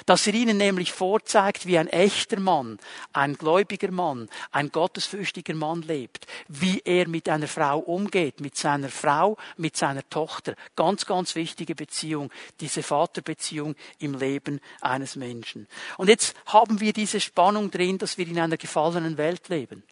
[0.06, 2.78] Dass er ihnen nämlich vorzeigt, wie ein echter Mann,
[3.12, 8.88] ein gläubiger Mann, ein gottesfürchtiger Mann lebt, wie er mit einer Frau umgeht, mit seiner
[8.88, 10.54] Frau, mit seiner Tochter.
[10.76, 15.68] Ganz, ganz wichtige Beziehung, diese Vaterbeziehung im Leben eines Menschen.
[15.98, 19.82] Und jetzt haben wir diese Spannung drin, dass wir in einer gefallenen Welt leben.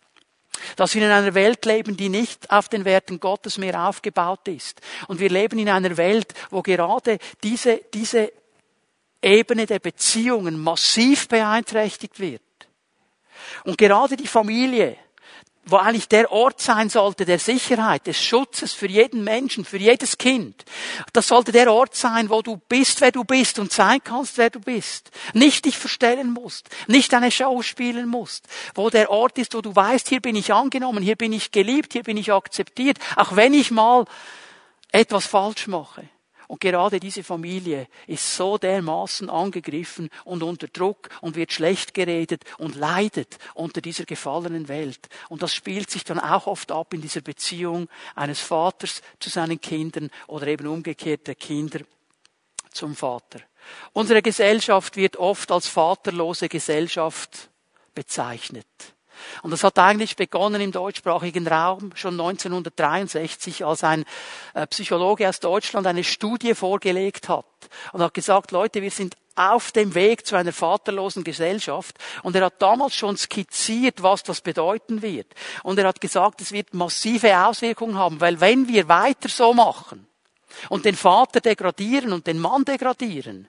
[0.76, 4.80] Dass wir in einer Welt leben, die nicht auf den Werten Gottes mehr aufgebaut ist.
[5.08, 8.32] Und wir leben in einer Welt, wo gerade diese, diese
[9.22, 12.42] Ebene der Beziehungen massiv beeinträchtigt wird.
[13.64, 14.96] Und gerade die Familie,
[15.66, 20.18] wo eigentlich der Ort sein sollte der Sicherheit, des Schutzes für jeden Menschen, für jedes
[20.18, 20.64] Kind.
[21.12, 24.50] Das sollte der Ort sein, wo du bist, wer du bist und sein kannst, wer
[24.50, 25.11] du bist.
[25.33, 28.46] Nicht dich verstellen musst, nicht eine Show spielen musst.
[28.74, 31.92] Wo der Ort ist, wo du weißt, hier bin ich angenommen, hier bin ich geliebt,
[31.92, 34.05] hier bin ich akzeptiert, auch wenn ich mal
[34.92, 36.09] etwas falsch mache.
[36.48, 42.44] Und gerade diese Familie ist so dermaßen angegriffen und unter Druck und wird schlecht geredet
[42.59, 45.09] und leidet unter dieser gefallenen Welt.
[45.28, 49.61] Und das spielt sich dann auch oft ab in dieser Beziehung eines Vaters zu seinen
[49.61, 51.80] Kindern oder eben umgekehrt der Kinder
[52.70, 53.40] zum Vater.
[53.92, 57.48] Unsere Gesellschaft wird oft als vaterlose Gesellschaft
[57.94, 58.66] bezeichnet.
[59.42, 64.05] Und das hat eigentlich begonnen im deutschsprachigen Raum schon 1963, als ein
[64.55, 67.46] äh, Psychologe aus Deutschland eine Studie vorgelegt hat
[67.92, 71.96] und hat gesagt, Leute, wir sind auf dem Weg zu einer vaterlosen Gesellschaft.
[72.22, 75.27] Und er hat damals schon skizziert, was das bedeuten wird.
[75.62, 80.07] Und er hat gesagt, es wird massive Auswirkungen haben, weil wenn wir weiter so machen
[80.68, 83.48] und den Vater degradieren und den Mann degradieren,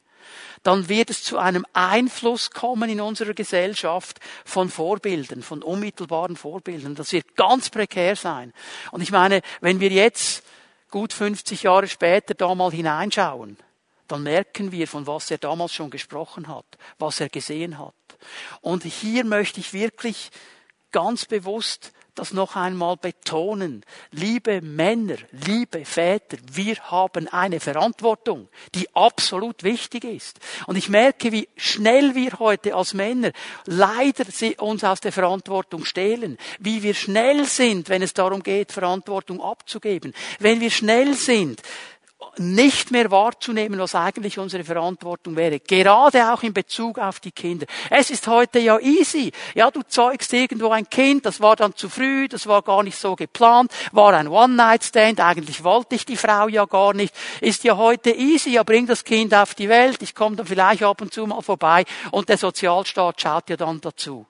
[0.65, 6.95] dann wird es zu einem Einfluss kommen in unserer Gesellschaft von Vorbildern, von unmittelbaren Vorbildern.
[6.95, 8.51] Das wird ganz prekär sein.
[8.91, 10.43] Und ich meine, wenn wir jetzt
[10.89, 13.57] gut 50 Jahre später da mal hineinschauen,
[14.07, 16.65] dann merken wir, von was er damals schon gesprochen hat,
[16.97, 17.93] was er gesehen hat.
[18.61, 20.31] Und hier möchte ich wirklich
[20.91, 23.83] ganz bewusst das noch einmal betonen.
[24.11, 30.39] Liebe Männer, liebe Väter, wir haben eine Verantwortung, die absolut wichtig ist.
[30.65, 33.31] Und ich merke, wie schnell wir heute als Männer
[33.65, 34.25] leider
[34.59, 36.37] uns aus der Verantwortung stehlen.
[36.59, 40.13] Wie wir schnell sind, wenn es darum geht, Verantwortung abzugeben.
[40.39, 41.61] Wenn wir schnell sind,
[42.39, 45.59] nicht mehr wahrzunehmen, was eigentlich unsere Verantwortung wäre.
[45.59, 47.65] Gerade auch in Bezug auf die Kinder.
[47.89, 49.31] Es ist heute ja easy.
[49.53, 52.97] Ja, du zeugst irgendwo ein Kind, das war dann zu früh, das war gar nicht
[52.97, 57.13] so geplant, war ein One-Night-Stand, eigentlich wollte ich die Frau ja gar nicht.
[57.41, 60.83] Ist ja heute easy, ja, bring das Kind auf die Welt, ich komme dann vielleicht
[60.83, 64.25] ab und zu mal vorbei und der Sozialstaat schaut ja dann dazu.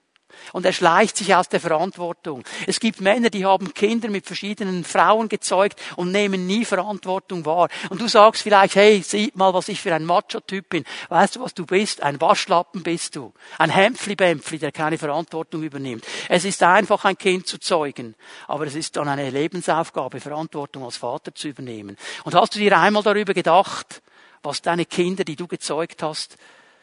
[0.54, 2.43] Und er schleicht sich aus der Verantwortung.
[2.67, 7.69] Es gibt Männer, die haben Kinder mit verschiedenen Frauen gezeugt und nehmen nie Verantwortung wahr.
[7.89, 10.86] Und du sagst vielleicht, hey, sieh mal, was ich für ein Macho-Typ bin.
[11.10, 12.02] Weißt du, was du bist?
[12.02, 13.34] Ein Waschlappen bist du.
[13.58, 16.06] Ein Hämpfli-Bämpfli, der keine Verantwortung übernimmt.
[16.30, 18.15] Es ist einfach, ein Kind zu zeugen.
[18.48, 21.98] Aber es ist dann eine Lebensaufgabe, Verantwortung als Vater zu übernehmen.
[22.24, 24.02] Und hast du dir einmal darüber gedacht,
[24.43, 26.38] was deine Kinder, die du gezeugt hast,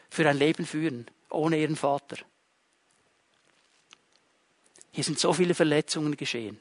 [0.09, 2.17] für ein Leben führen, ohne ihren Vater?
[4.93, 6.59] Hier sind so viele Verletzungen geschehen.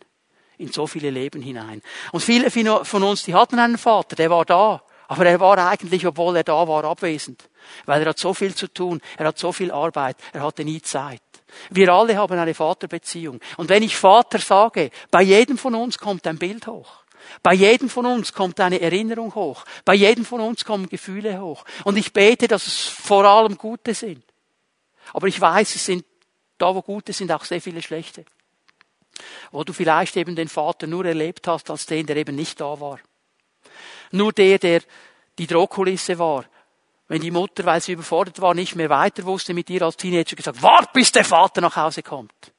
[0.57, 1.83] In so viele Leben hinein.
[2.13, 4.83] Und viele von uns, die hatten einen Vater, der war da.
[5.09, 7.51] Aber er war eigentlich, obwohl er da war, abwesend.
[7.85, 9.03] Weil er hat so viel zu tun.
[9.19, 10.17] Er hat so viel Arbeit.
[10.33, 11.21] Er hatte nie Zeit.
[11.69, 13.39] Wir alle haben eine Vaterbeziehung.
[13.59, 17.05] Und wenn ich Vater sage, bei jedem von uns kommt ein Bild hoch.
[17.43, 19.67] Bei jedem von uns kommt eine Erinnerung hoch.
[19.85, 21.65] Bei jedem von uns kommen Gefühle hoch.
[21.85, 24.25] Und ich bete, dass es vor allem gute sind.
[25.13, 26.07] Aber ich weiß, es sind
[26.63, 28.25] da, wo gute sind, auch sehr viele schlechte.
[29.51, 32.81] Wo du vielleicht eben den Vater nur erlebt hast als den, der eben nicht da
[32.81, 32.99] war.
[34.13, 34.83] Nur der, der
[35.39, 36.45] die Drohkulisse war.
[37.09, 40.37] Wenn die Mutter, weil sie überfordert war, nicht mehr weiter wusste mit ihr als Teenager
[40.37, 42.53] gesagt, wart bis der Vater nach Hause kommt.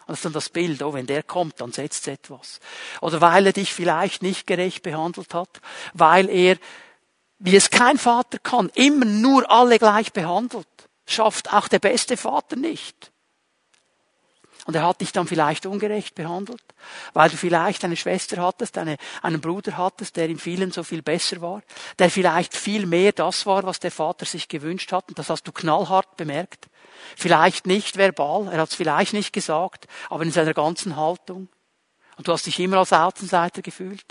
[0.00, 2.58] Und das ist dann das Bild, oh, wenn der kommt, dann setzt etwas.
[3.00, 5.60] Oder weil er dich vielleicht nicht gerecht behandelt hat,
[5.94, 6.56] weil er,
[7.38, 10.66] wie es kein Vater kann, immer nur alle gleich behandelt,
[11.06, 13.11] schafft auch der beste Vater nicht.
[14.64, 16.62] Und er hat dich dann vielleicht ungerecht behandelt,
[17.14, 21.02] weil du vielleicht eine Schwester hattest, eine, einen Bruder hattest, der in vielen so viel
[21.02, 21.62] besser war,
[21.98, 25.08] der vielleicht viel mehr das war, was der Vater sich gewünscht hat.
[25.08, 26.68] Und das hast du knallhart bemerkt.
[27.16, 31.48] Vielleicht nicht verbal, er hat es vielleicht nicht gesagt, aber in seiner ganzen Haltung.
[32.22, 34.04] Und du hast dich immer als Außenseiter gefühlt.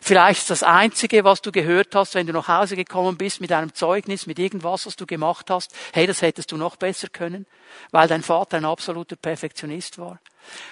[0.00, 3.50] Vielleicht ist das Einzige, was du gehört hast, wenn du nach Hause gekommen bist mit
[3.50, 5.74] einem Zeugnis, mit irgendwas, was du gemacht hast.
[5.92, 7.44] Hey, das hättest du noch besser können,
[7.90, 10.20] weil dein Vater ein absoluter Perfektionist war.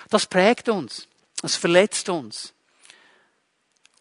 [0.08, 1.08] Das prägt uns.
[1.42, 2.53] Das verletzt uns.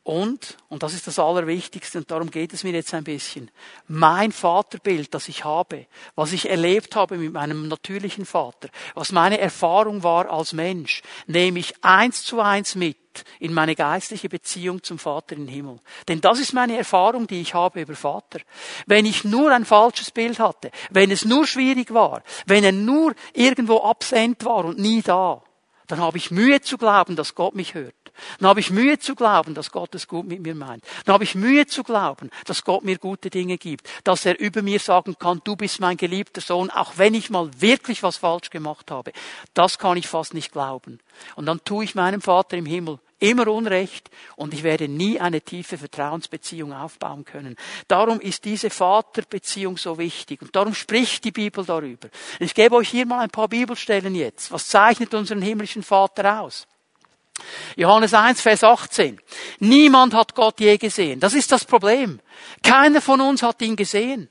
[0.04, 3.50] Und, und das ist das Allerwichtigste, und darum geht es mir jetzt ein bisschen,
[3.88, 5.86] mein Vaterbild, das ich habe,
[6.16, 11.60] was ich erlebt habe mit meinem natürlichen Vater, was meine Erfahrung war als Mensch, nehme
[11.60, 12.98] ich eins zu eins mit
[13.40, 15.80] in meine geistliche Beziehung zum Vater im Himmel.
[16.10, 18.40] Denn das ist meine Erfahrung, die ich habe über Vater.
[18.86, 23.14] Wenn ich nur ein falsches Bild hatte, wenn es nur schwierig war, wenn er nur
[23.34, 25.42] irgendwo absent war und nie da,
[25.88, 27.94] dann habe ich Mühe zu glauben, dass Gott mich hört.
[28.40, 30.84] Dann habe ich Mühe zu glauben, dass Gott es gut mit mir meint.
[31.06, 33.90] Dann habe ich Mühe zu glauben, dass Gott mir gute Dinge gibt.
[34.04, 37.50] Dass er über mir sagen kann, du bist mein geliebter Sohn, auch wenn ich mal
[37.60, 39.12] wirklich was falsch gemacht habe.
[39.54, 41.00] Das kann ich fast nicht glauben.
[41.36, 45.42] Und dann tue ich meinem Vater im Himmel immer Unrecht und ich werde nie eine
[45.42, 47.56] tiefe Vertrauensbeziehung aufbauen können.
[47.88, 52.10] Darum ist diese Vaterbeziehung so wichtig und darum spricht die Bibel darüber.
[52.40, 54.52] Ich gebe euch hier mal ein paar Bibelstellen jetzt.
[54.52, 56.68] Was zeichnet unseren himmlischen Vater aus?
[57.76, 59.20] Johannes 1, Vers 18.
[59.60, 61.20] Niemand hat Gott je gesehen.
[61.20, 62.20] Das ist das Problem.
[62.64, 64.30] Keiner von uns hat ihn gesehen.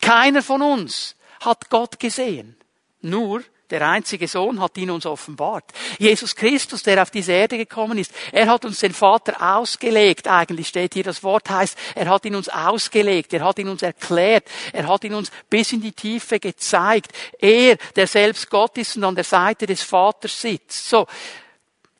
[0.00, 2.56] Keiner von uns hat Gott gesehen.
[3.00, 5.64] Nur der einzige Sohn hat ihn uns offenbart.
[5.98, 10.26] Jesus Christus, der auf diese Erde gekommen ist, er hat uns den Vater ausgelegt.
[10.26, 13.82] Eigentlich steht hier, das Wort heißt, er hat ihn uns ausgelegt, er hat ihn uns
[13.82, 17.12] erklärt, er hat ihn uns bis in die Tiefe gezeigt.
[17.38, 20.88] Er, der selbst Gott ist und an der Seite des Vaters sitzt.
[20.88, 21.06] So.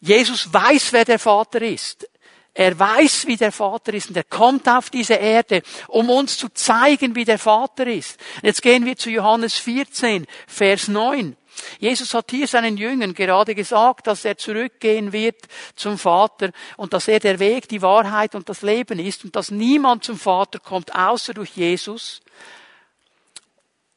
[0.01, 2.09] Jesus weiß, wer der Vater ist.
[2.53, 6.49] Er weiß, wie der Vater ist und er kommt auf diese Erde, um uns zu
[6.49, 8.19] zeigen, wie der Vater ist.
[8.43, 11.37] Jetzt gehen wir zu Johannes 14, Vers 9.
[11.79, 15.37] Jesus hat hier seinen Jüngern gerade gesagt, dass er zurückgehen wird
[15.77, 19.51] zum Vater und dass er der Weg, die Wahrheit und das Leben ist und dass
[19.51, 22.21] niemand zum Vater kommt, außer durch Jesus.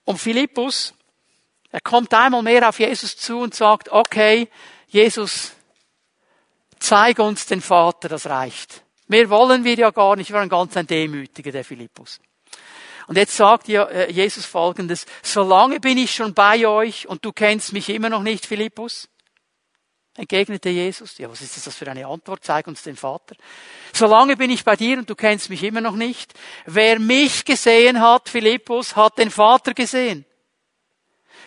[0.06, 0.94] Und Philippus,
[1.72, 4.48] er kommt einmal mehr auf Jesus zu und sagt, okay,
[4.88, 5.54] Jesus,
[6.84, 8.84] zeig uns den Vater, das reicht.
[9.08, 12.20] Mehr wollen wir ja gar nicht, wir waren ganz ein Demütiger, der Philippus.
[13.08, 17.74] Und jetzt sagt äh, Jesus folgendes, solange bin ich schon bei euch und du kennst
[17.74, 19.10] mich immer noch nicht, Philippus.
[20.16, 21.18] Entgegnete Jesus.
[21.18, 22.44] Ja, was ist das für eine Antwort?
[22.44, 23.36] Zeig uns den Vater.
[23.94, 26.34] Solange bin ich bei dir und du kennst mich immer noch nicht.
[26.66, 30.26] Wer mich gesehen hat, Philippus, hat den Vater gesehen.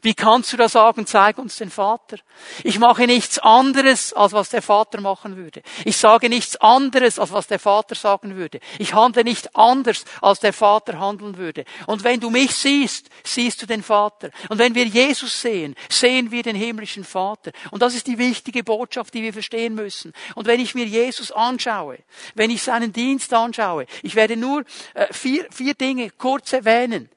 [0.07, 2.19] Wie kannst du da sagen, zeig uns den Vater?
[2.63, 5.63] Ich mache nichts anderes, als was der Vater machen würde.
[5.85, 8.61] Ich sage nichts anderes, als was der Vater sagen würde.
[8.79, 11.65] Ich handle nicht anders, als der Vater handeln würde.
[11.89, 14.31] Und wenn du mich siehst, siehst du den Vater.
[14.49, 17.51] Und wenn wir Jesus sehen, sehen wir den himmlischen Vater.
[17.73, 20.13] Und das ist die wichtige Botschaft, die wir verstehen müssen.
[20.37, 21.99] Und wenn ich mir Jesus anschaue,
[22.37, 24.63] wenn ich seinen Dienst anschaue, ich werde nur
[24.95, 27.09] äh, vier, vier Dinge kurz erwähnen.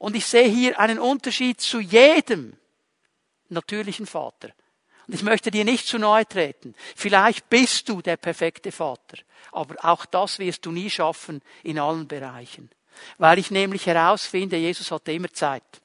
[0.00, 2.56] Und ich sehe hier einen Unterschied zu jedem
[3.50, 4.48] natürlichen Vater.
[5.06, 6.74] Und ich möchte dir nicht zu nahe treten.
[6.96, 9.18] Vielleicht bist du der perfekte Vater,
[9.52, 12.70] aber auch das wirst du nie schaffen in allen Bereichen.
[13.18, 15.82] Weil ich nämlich herausfinde, Jesus hatte immer Zeit.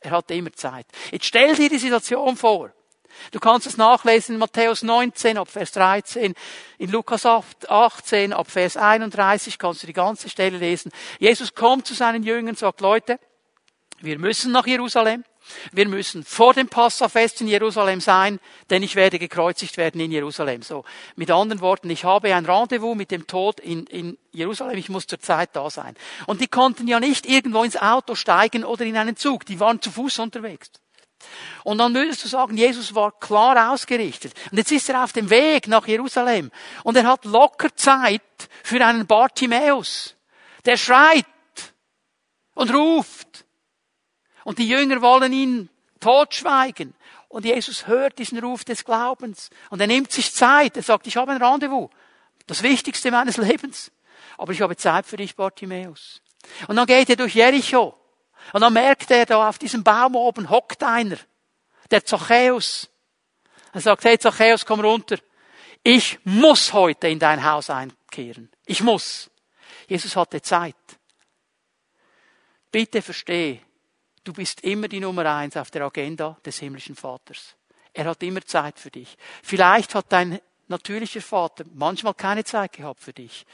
[0.00, 0.86] Er hatte immer Zeit.
[1.12, 2.72] Jetzt stell dir die Situation vor.
[3.30, 6.34] Du kannst es nachlesen in Matthäus 19 ab Vers 13,
[6.78, 10.90] in Lukas 18 ab Vers 31 kannst du die ganze Stelle lesen.
[11.20, 13.20] Jesus kommt zu seinen Jüngern und sagt, Leute,
[14.00, 15.24] wir müssen nach Jerusalem.
[15.72, 20.62] Wir müssen vor dem Passafest in Jerusalem sein, denn ich werde gekreuzigt werden in Jerusalem.
[20.62, 20.84] So,
[21.16, 24.76] mit anderen Worten, ich habe ein Rendezvous mit dem Tod in, in Jerusalem.
[24.76, 25.96] Ich muss zur Zeit da sein.
[26.26, 29.46] Und die konnten ja nicht irgendwo ins Auto steigen oder in einen Zug.
[29.46, 30.70] Die waren zu Fuß unterwegs.
[31.64, 34.34] Und dann würdest du sagen, Jesus war klar ausgerichtet.
[34.50, 36.50] Und jetzt ist er auf dem Weg nach Jerusalem.
[36.84, 38.22] Und er hat locker Zeit
[38.62, 40.14] für einen Bartimäus.
[40.64, 41.24] Der schreit
[42.54, 43.27] und ruft.
[44.48, 45.68] Und die Jünger wollen ihn
[46.00, 46.94] totschweigen.
[47.28, 49.50] Und Jesus hört diesen Ruf des Glaubens.
[49.68, 50.74] Und er nimmt sich Zeit.
[50.78, 51.90] Er sagt, ich habe ein Rendezvous.
[52.46, 53.92] Das Wichtigste meines Lebens.
[54.38, 56.22] Aber ich habe Zeit für dich, Bartimäus.
[56.66, 57.94] Und dann geht er durch Jericho.
[58.54, 61.18] Und dann merkt er, da auf diesem Baum oben hockt einer.
[61.90, 62.88] Der Zachäus.
[63.74, 65.18] Er sagt, hey Zachäus, komm runter.
[65.82, 68.50] Ich muss heute in dein Haus einkehren.
[68.64, 69.30] Ich muss.
[69.88, 70.74] Jesus hatte Zeit.
[72.72, 73.60] Bitte verstehe,
[74.28, 77.56] Du bist immer die Nummer eins auf der Agenda des himmlischen Vaters.
[77.94, 79.16] Er hat immer Zeit für dich.
[79.42, 83.46] Vielleicht hat dein natürlicher Vater manchmal keine Zeit gehabt für dich.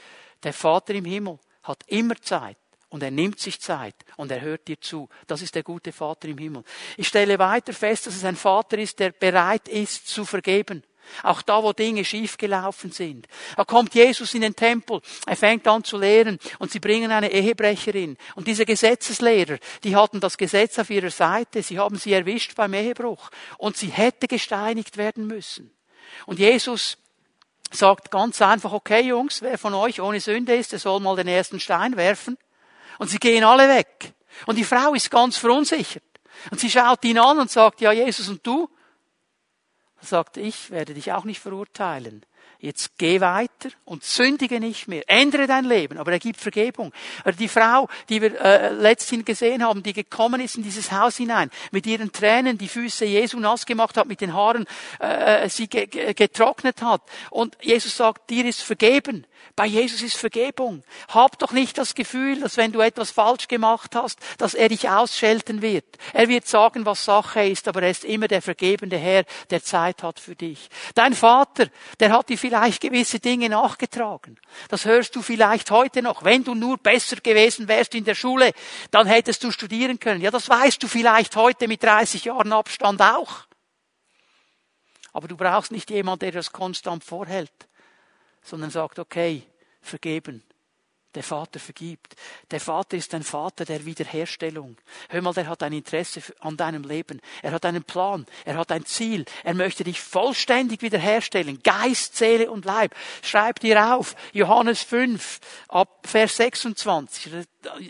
[0.43, 2.57] Der Vater im Himmel hat immer Zeit.
[2.89, 5.07] Und er nimmt sich Zeit und er hört dir zu.
[5.27, 6.65] Das ist der gute Vater im Himmel.
[6.97, 10.83] Ich stelle weiter fest, dass es ein Vater ist, der bereit ist zu vergeben.
[11.23, 13.27] Auch da, wo Dinge schiefgelaufen sind.
[13.55, 17.31] Da kommt Jesus in den Tempel, er fängt an zu lehren und sie bringen eine
[17.31, 18.17] Ehebrecherin.
[18.35, 22.73] Und diese Gesetzeslehrer, die hatten das Gesetz auf ihrer Seite, sie haben sie erwischt beim
[22.73, 25.71] Ehebruch und sie hätte gesteinigt werden müssen.
[26.25, 26.97] Und Jesus
[27.71, 31.27] sagt ganz einfach, okay Jungs, wer von euch ohne Sünde ist, der soll mal den
[31.27, 32.37] ersten Stein werfen.
[32.97, 34.13] Und sie gehen alle weg.
[34.45, 36.03] Und die Frau ist ganz verunsichert.
[36.51, 38.69] Und sie schaut ihn an und sagt, ja Jesus und du?
[40.05, 42.23] Sagt, ich werde dich auch nicht verurteilen.
[42.59, 45.03] Jetzt geh weiter und sündige nicht mehr.
[45.07, 45.97] Ändere dein Leben.
[45.97, 46.93] Aber er gibt Vergebung.
[47.23, 51.17] Also die Frau, die wir äh, letzthin gesehen haben, die gekommen ist in dieses Haus
[51.17, 54.65] hinein, mit ihren Tränen die Füße Jesu nass gemacht hat, mit den Haaren
[54.99, 57.01] äh, äh sie getrocknet hat.
[57.29, 59.25] Und Jesus sagt, dir ist vergeben.
[59.55, 60.83] Bei Jesus ist Vergebung.
[61.07, 64.89] Hab doch nicht das Gefühl, dass wenn du etwas falsch gemacht hast, dass er dich
[64.89, 65.85] ausschelten wird.
[66.13, 70.03] Er wird sagen, was Sache ist, aber er ist immer der vergebende Herr, der Zeit
[70.03, 70.69] hat für dich.
[70.93, 71.67] Dein Vater,
[71.99, 74.39] der hat dir vielleicht gewisse Dinge nachgetragen.
[74.69, 76.23] Das hörst du vielleicht heute noch.
[76.23, 78.51] Wenn du nur besser gewesen wärst in der Schule,
[78.91, 80.21] dann hättest du studieren können.
[80.21, 83.45] Ja, das weißt du vielleicht heute mit 30 Jahren Abstand auch.
[85.13, 87.51] Aber du brauchst nicht jemand, der das konstant vorhält
[88.45, 89.43] sondern sagt, okay,
[89.81, 90.43] vergeben.
[91.15, 92.15] Der Vater vergibt.
[92.51, 94.75] Der Vater ist ein Vater der Wiederherstellung.
[95.07, 97.21] Hör mal, der hat ein Interesse an deinem Leben.
[97.41, 98.25] Er hat einen Plan.
[98.43, 99.23] Er hat ein Ziel.
[99.45, 101.63] Er möchte dich vollständig wiederherstellen.
[101.63, 102.93] Geist, Seele und Leib.
[103.23, 104.15] Schreib dir auf.
[104.33, 105.39] Johannes 5,
[105.69, 107.31] ab Vers 26.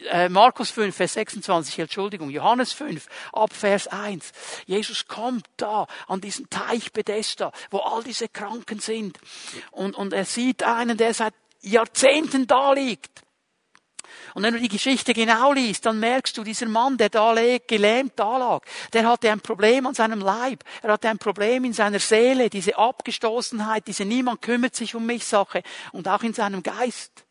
[0.09, 2.29] Äh, Markus 5, Vers 26, Entschuldigung.
[2.29, 4.31] Johannes 5, ab Vers 1.
[4.67, 9.19] Jesus kommt da an diesen Teich Bethesda, wo all diese Kranken sind.
[9.71, 11.33] Und, und er sieht einen, der seit
[11.65, 13.25] Jahrzehnten da liegt.
[14.33, 17.33] Und wenn du die Geschichte genau liest, dann merkst du, dieser Mann, der da
[17.67, 18.61] gelähmt da lag,
[18.91, 20.63] der hatte ein Problem an seinem Leib.
[20.81, 25.25] Er hatte ein Problem in seiner Seele, diese Abgestoßenheit, diese Niemand kümmert sich um mich
[25.25, 25.63] Sache
[25.93, 27.24] und auch in seinem Geist.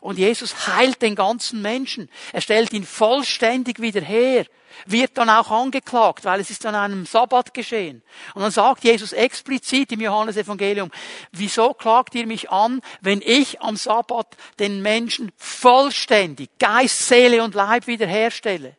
[0.00, 2.08] Und Jesus heilt den ganzen Menschen.
[2.32, 4.46] Er stellt ihn vollständig wieder her.
[4.86, 8.02] Wird dann auch angeklagt, weil es ist an einem Sabbat geschehen.
[8.34, 10.90] Und dann sagt Jesus explizit im Johannesevangelium,
[11.32, 17.54] wieso klagt ihr mich an, wenn ich am Sabbat den Menschen vollständig, Geist, Seele und
[17.54, 18.76] Leib wiederherstelle?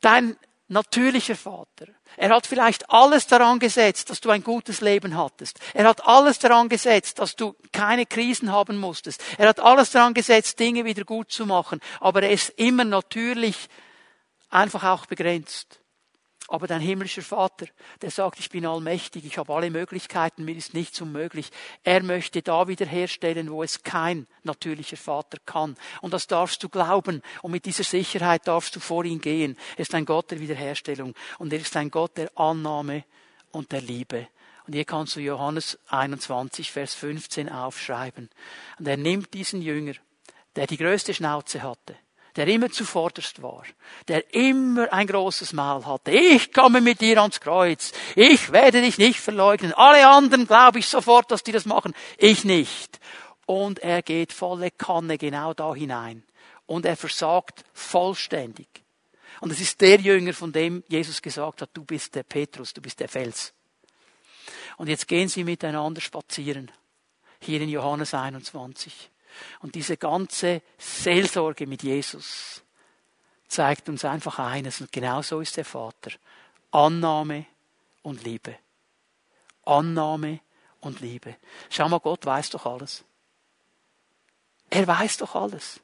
[0.00, 0.36] Dein
[0.70, 5.58] natürlicher Vater, er hat vielleicht alles daran gesetzt, dass du ein gutes Leben hattest.
[5.74, 9.22] Er hat alles daran gesetzt, dass du keine Krisen haben musstest.
[9.38, 11.80] Er hat alles daran gesetzt, Dinge wieder gut zu machen.
[12.00, 13.68] Aber er ist immer natürlich
[14.48, 15.80] einfach auch begrenzt.
[16.50, 17.66] Aber dein himmlischer Vater,
[18.02, 21.52] der sagt, ich bin allmächtig, ich habe alle Möglichkeiten, mir ist nichts unmöglich.
[21.84, 25.76] Er möchte da wiederherstellen, wo es kein natürlicher Vater kann.
[26.00, 27.22] Und das darfst du glauben.
[27.42, 29.56] Und mit dieser Sicherheit darfst du vor ihn gehen.
[29.76, 31.14] Er ist ein Gott der Wiederherstellung.
[31.38, 33.04] Und er ist ein Gott der Annahme
[33.52, 34.26] und der Liebe.
[34.66, 38.28] Und hier kannst du Johannes 21, Vers 15 aufschreiben.
[38.80, 39.94] Und er nimmt diesen Jünger,
[40.56, 41.94] der die größte Schnauze hatte,
[42.40, 43.64] der immer zuvorderst war,
[44.08, 46.10] der immer ein großes Maul hatte.
[46.10, 47.92] Ich komme mit dir ans Kreuz.
[48.16, 49.74] Ich werde dich nicht verleugnen.
[49.74, 51.92] Alle anderen glaube ich sofort, dass die das machen.
[52.16, 52.98] Ich nicht.
[53.44, 56.22] Und er geht volle Kanne genau da hinein.
[56.64, 58.68] Und er versagt vollständig.
[59.42, 62.80] Und es ist der Jünger, von dem Jesus gesagt hat, du bist der Petrus, du
[62.80, 63.52] bist der Fels.
[64.78, 66.70] Und jetzt gehen sie miteinander spazieren.
[67.38, 69.10] Hier in Johannes 21.
[69.60, 72.62] Und diese ganze Seelsorge mit Jesus
[73.48, 76.12] zeigt uns einfach eines, und genau so ist der Vater.
[76.70, 77.46] Annahme
[78.02, 78.56] und Liebe.
[79.64, 80.40] Annahme
[80.80, 81.36] und Liebe.
[81.68, 83.04] Schau mal, Gott weiß doch alles.
[84.70, 85.80] Er weiß doch alles.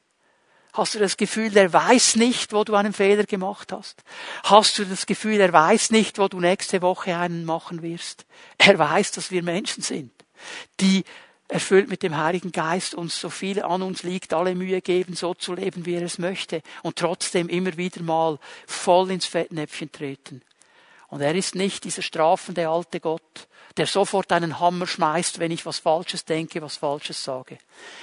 [0.73, 4.03] Hast du das Gefühl, er weiß nicht, wo du einen Fehler gemacht hast?
[4.45, 8.27] Hast du das Gefühl, er weiß nicht, wo du nächste Woche einen machen wirst?
[8.59, 10.13] Er weiß, dass wir Menschen sind,
[10.81, 11.05] die
[11.49, 15.35] erfüllt mit dem Heiligen Geist uns so viel an uns liegt, alle Mühe geben, so
[15.35, 20.43] zu leben, wie er es möchte und trotzdem immer wieder mal voll ins Fettnäpfchen treten.
[21.09, 25.67] Und er ist nicht dieser strafende alte Gott, der sofort einen Hammer schmeißt, wenn ich
[25.67, 27.59] was Falsches denke, was Falsches sage.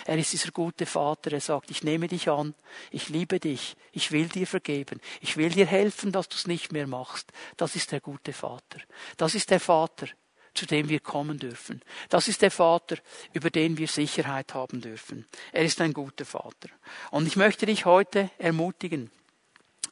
[0.06, 2.54] Er ist dieser gute Vater, er sagt, ich nehme dich an,
[2.92, 6.72] ich liebe dich, ich will dir vergeben, ich will dir helfen, dass du es nicht
[6.72, 7.32] mehr machst.
[7.58, 8.80] Das ist der gute Vater.
[9.18, 10.08] Das ist der Vater,
[10.54, 11.82] zu dem wir kommen dürfen.
[12.10, 12.98] Das ist der Vater,
[13.34, 15.26] über den wir Sicherheit haben dürfen.
[15.52, 16.70] Er ist ein guter Vater.
[17.12, 19.12] Und ich möchte dich heute ermutigen,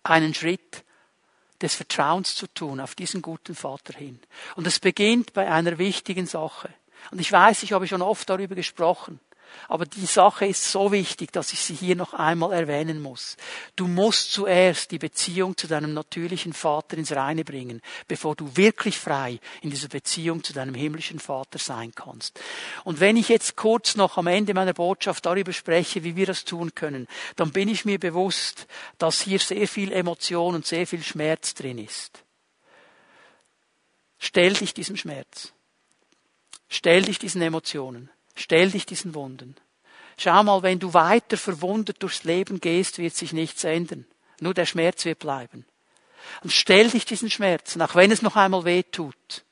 [0.03, 0.84] einen Schritt
[1.62, 4.20] des Vertrauens zu tun auf diesen guten Vater hin.
[4.55, 6.70] Und es beginnt bei einer wichtigen Sache.
[7.12, 9.20] Und ich weiß, ich habe schon oft darüber gesprochen.
[9.68, 13.38] Aber die Sache ist so wichtig, dass ich sie hier noch einmal erwähnen muss.
[13.76, 18.97] Du musst zuerst die Beziehung zu deinem natürlichen Vater ins Reine bringen, bevor du wirklich
[18.97, 22.39] frei in dieser Beziehung zu deinem himmlischen Vater sein kannst.
[22.84, 26.43] Und wenn ich jetzt kurz noch am Ende meiner Botschaft darüber spreche, wie wir das
[26.43, 31.04] tun können, dann bin ich mir bewusst, dass hier sehr viel Emotion und sehr viel
[31.04, 32.24] Schmerz drin ist.
[34.18, 35.52] Stell dich diesem Schmerz.
[36.70, 38.10] Stell dich diesen Emotionen.
[38.36, 39.55] Stell dich diesen Wunden.
[40.17, 44.05] Schau mal, wenn du weiter verwundet durchs Leben gehst, wird sich nichts ändern.
[44.39, 45.65] Nur der Schmerz wird bleiben.
[46.43, 49.43] Und stell dich diesen Schmerzen, auch wenn es noch einmal weh tut,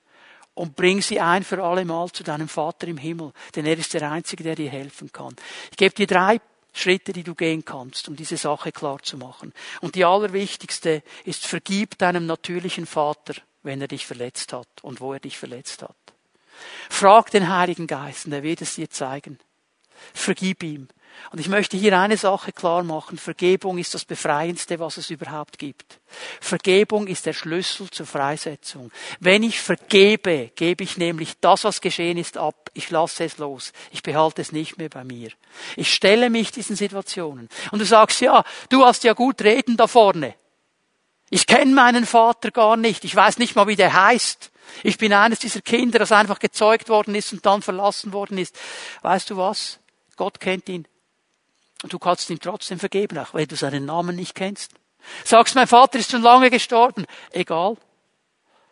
[0.53, 3.93] und bring sie ein für alle Mal zu deinem Vater im Himmel, denn er ist
[3.93, 5.35] der Einzige, der dir helfen kann.
[5.71, 6.41] Ich gebe dir drei
[6.73, 9.53] Schritte, die du gehen kannst, um diese Sache klar zu machen.
[9.81, 15.13] Und die allerwichtigste ist, vergib deinem natürlichen Vater, wenn er dich verletzt hat und wo
[15.13, 15.95] er dich verletzt hat.
[16.89, 19.39] Frag den Heiligen Geist und er wird es dir zeigen.
[20.13, 20.87] Vergib ihm.
[21.31, 23.17] Und ich möchte hier eine Sache klar machen.
[23.17, 25.99] Vergebung ist das Befreiendste, was es überhaupt gibt.
[26.39, 28.91] Vergebung ist der Schlüssel zur Freisetzung.
[29.19, 32.71] Wenn ich vergebe, gebe ich nämlich das, was geschehen ist, ab.
[32.73, 33.73] Ich lasse es los.
[33.91, 35.29] Ich behalte es nicht mehr bei mir.
[35.75, 37.49] Ich stelle mich diesen Situationen.
[37.71, 40.35] Und du sagst, ja, du hast ja gut reden da vorne.
[41.29, 43.03] Ich kenne meinen Vater gar nicht.
[43.03, 44.51] Ich weiß nicht mal, wie der heißt.
[44.83, 48.57] Ich bin eines dieser Kinder, das einfach gezeugt worden ist und dann verlassen worden ist.
[49.01, 49.79] Weißt du was?
[50.15, 50.87] Gott kennt ihn.
[51.83, 54.73] Und du kannst ihm trotzdem vergeben, auch wenn du seinen Namen nicht kennst.
[55.23, 57.05] Sagst, mein Vater ist schon lange gestorben.
[57.31, 57.77] Egal.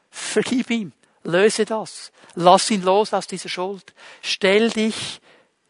[0.10, 0.92] Vergib ihm.
[1.24, 2.12] Löse das.
[2.36, 3.94] Lass ihn los aus dieser Schuld.
[4.22, 5.22] Stell dich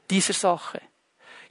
[0.10, 0.82] dieser Sache.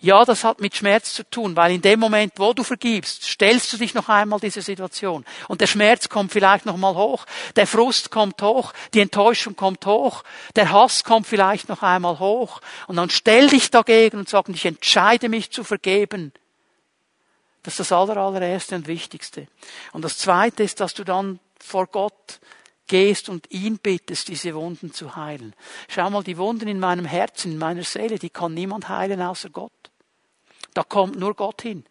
[0.01, 3.73] Ja, das hat mit Schmerz zu tun, weil in dem Moment, wo du vergibst, stellst
[3.73, 5.25] du dich noch einmal dieser Situation.
[5.49, 7.25] Und der Schmerz kommt vielleicht noch mal hoch,
[7.57, 10.23] der Frust kommt hoch, die Enttäuschung kommt hoch,
[10.55, 12.61] der Hass kommt vielleicht noch einmal hoch.
[12.87, 16.33] Und dann stell dich dagegen und sag, ich entscheide mich zu vergeben.
[17.63, 19.49] Das ist das aller, allererste und wichtigste.
[19.93, 22.39] Und das zweite ist, dass du dann vor Gott
[22.87, 25.55] gehst und ihn bittest, diese Wunden zu heilen.
[25.89, 29.51] Schau mal, die Wunden in meinem Herzen, in meiner Seele, die kann niemand heilen außer
[29.51, 29.73] Gott.
[30.77, 31.85] Da kommt nur Gott hin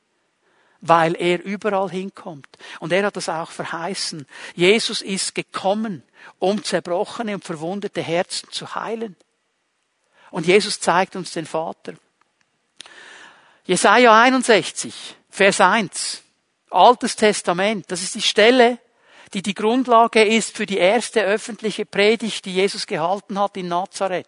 [0.88, 2.48] weil er überall hinkommt.
[2.80, 4.28] Und er hat das auch verheißen.
[4.54, 6.04] Jesus ist gekommen,
[6.40, 9.16] um zerbrochene und verwundete Herzen zu heilen.
[10.32, 11.94] Und Jesus zeigt uns den Vater.
[13.66, 16.22] Jesaja 61, Vers 1,
[16.70, 18.80] Altes Testament, das ist die Stelle,
[19.34, 24.28] die die Grundlage ist für die erste öffentliche Predigt, die Jesus gehalten hat in Nazareth.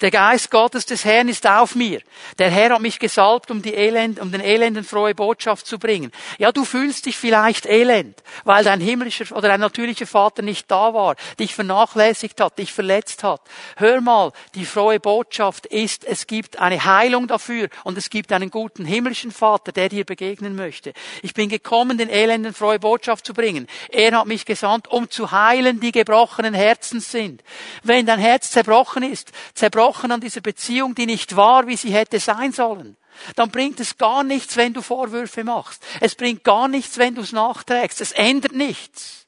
[0.00, 2.00] Der Geist Gottes des Herrn ist auf mir.
[2.38, 6.10] Der Herr hat mich gesalbt, um die Elend, um den Elenden frohe Botschaft zu bringen.
[6.38, 10.92] Ja, du fühlst dich vielleicht elend, weil dein himmlischer oder dein natürlicher Vater nicht da
[10.94, 13.40] war, dich vernachlässigt hat, dich verletzt hat.
[13.76, 18.50] Hör mal, die frohe Botschaft ist, es gibt eine Heilung dafür und es gibt einen
[18.50, 20.92] guten himmlischen Vater, der dir begegnen möchte.
[21.22, 23.68] Ich bin gekommen, den Elenden frohe Botschaft zu bringen.
[23.90, 27.42] Er hat mich gesandt, um zu heilen, die gebrochenen Herzens sind.
[27.82, 31.92] Wenn dein Herz zerbrochen ist, zerbrochen zerbrochen an dieser Beziehung, die nicht war, wie sie
[31.92, 32.96] hätte sein sollen,
[33.36, 35.84] dann bringt es gar nichts, wenn du Vorwürfe machst.
[36.00, 38.00] Es bringt gar nichts, wenn du es nachträgst.
[38.00, 39.26] Es ändert nichts.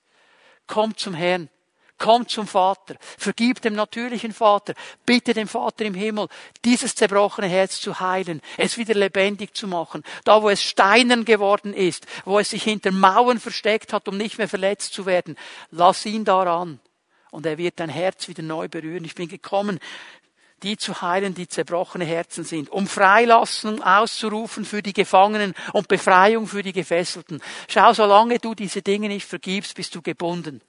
[0.67, 1.49] Komm zum Herrn.
[1.99, 2.97] Komm zum Vater.
[3.17, 4.75] Vergib dem natürlichen Vater.
[5.07, 6.29] Bitte dem Vater im Himmel,
[6.65, 10.03] dieses zerbrochene Herz zu heilen, es wieder lebendig zu machen.
[10.25, 14.37] Da, wo es steinern geworden ist, wo es sich hinter Mauern versteckt hat, um nicht
[14.37, 15.37] mehr verletzt zu werden,
[15.71, 16.81] lass ihn daran.
[17.31, 19.05] Und er wird dein Herz wieder neu berühren.
[19.05, 19.79] Ich bin gekommen,
[20.63, 26.47] die zu heilen, die zerbrochene Herzen sind, um Freilassung auszurufen für die Gefangenen und Befreiung
[26.47, 27.43] für die Gefesselten.
[27.69, 30.63] Schau, solange du diese Dinge nicht vergibst, bist du gebunden.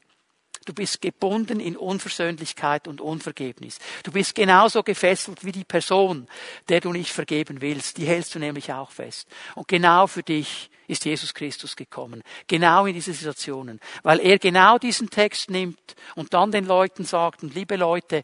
[0.66, 3.80] Du bist gebunden in Unversöhnlichkeit und Unvergebnis.
[4.04, 6.28] Du bist genauso gefesselt wie die Person,
[6.68, 7.98] der du nicht vergeben willst.
[7.98, 9.30] Die hältst du nämlich auch fest.
[9.56, 12.22] Und genau für dich ist Jesus Christus gekommen.
[12.48, 13.80] Genau in diese Situationen.
[14.04, 18.24] Weil er genau diesen Text nimmt und dann den Leuten sagt, und liebe Leute,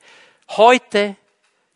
[0.49, 1.15] heute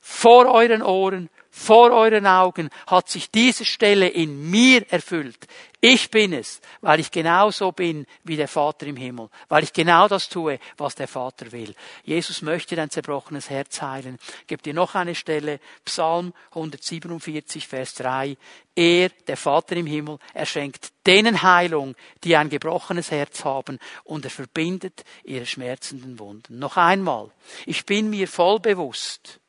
[0.09, 5.47] vor euren Ohren, vor euren Augen hat sich diese Stelle in mir erfüllt.
[5.81, 10.07] Ich bin es, weil ich genauso bin wie der Vater im Himmel, weil ich genau
[10.07, 11.75] das tue, was der Vater will.
[12.03, 14.17] Jesus möchte dein zerbrochenes Herz heilen.
[14.47, 18.37] Gebe dir noch eine Stelle, Psalm 147, Vers 3.
[18.75, 24.23] Er, der Vater im Himmel, er schenkt denen Heilung, die ein gebrochenes Herz haben, und
[24.23, 26.59] er verbindet ihre schmerzenden Wunden.
[26.59, 27.29] Noch einmal,
[27.65, 29.41] ich bin mir voll bewusst,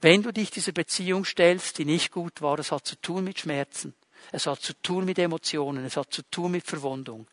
[0.00, 3.40] wenn du dich dieser Beziehung stellst, die nicht gut war, es hat zu tun mit
[3.40, 3.94] Schmerzen,
[4.32, 7.26] es hat zu tun mit Emotionen, es hat zu tun mit Verwundung.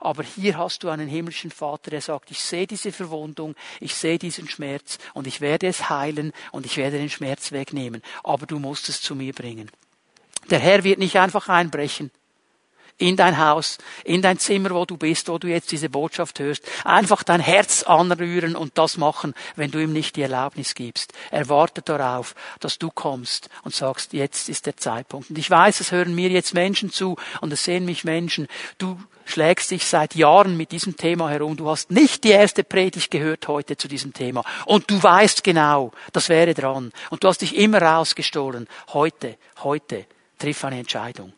[0.00, 4.18] Aber hier hast du einen himmlischen Vater, der sagt, ich sehe diese Verwundung, ich sehe
[4.18, 8.02] diesen Schmerz und ich werde es heilen und ich werde den Schmerz wegnehmen.
[8.24, 9.70] Aber du musst es zu mir bringen.
[10.48, 12.10] Der Herr wird nicht einfach einbrechen.
[13.00, 16.62] In dein Haus, in dein Zimmer, wo du bist, wo du jetzt diese Botschaft hörst,
[16.84, 21.12] einfach dein Herz anrühren und das machen, wenn du ihm nicht die Erlaubnis gibst.
[21.30, 25.30] Er wartet darauf, dass du kommst und sagst, jetzt ist der Zeitpunkt.
[25.30, 28.46] Und ich weiß, es hören mir jetzt Menschen zu und es sehen mich Menschen.
[28.78, 31.56] Du schlägst dich seit Jahren mit diesem Thema herum.
[31.56, 34.44] Du hast nicht die erste Predigt gehört heute zu diesem Thema.
[34.66, 36.92] Und du weißt genau, das wäre dran.
[37.08, 38.68] Und du hast dich immer rausgestohlen.
[38.92, 40.06] Heute, heute,
[40.38, 41.32] triff eine Entscheidung.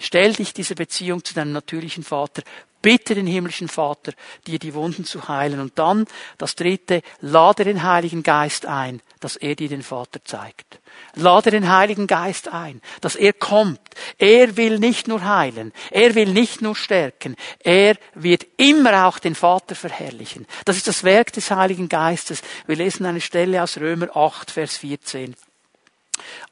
[0.00, 2.42] Stell dich dieser Beziehung zu deinem natürlichen Vater.
[2.80, 4.12] Bitte den himmlischen Vater,
[4.46, 5.58] dir die Wunden zu heilen.
[5.58, 6.06] Und dann,
[6.38, 10.78] das dritte, lade den Heiligen Geist ein, dass er dir den Vater zeigt.
[11.14, 13.80] Lade den Heiligen Geist ein, dass er kommt.
[14.18, 19.34] Er will nicht nur heilen, er will nicht nur stärken, er wird immer auch den
[19.34, 20.46] Vater verherrlichen.
[20.64, 22.42] Das ist das Werk des Heiligen Geistes.
[22.66, 25.34] Wir lesen eine Stelle aus Römer 8, Vers 14.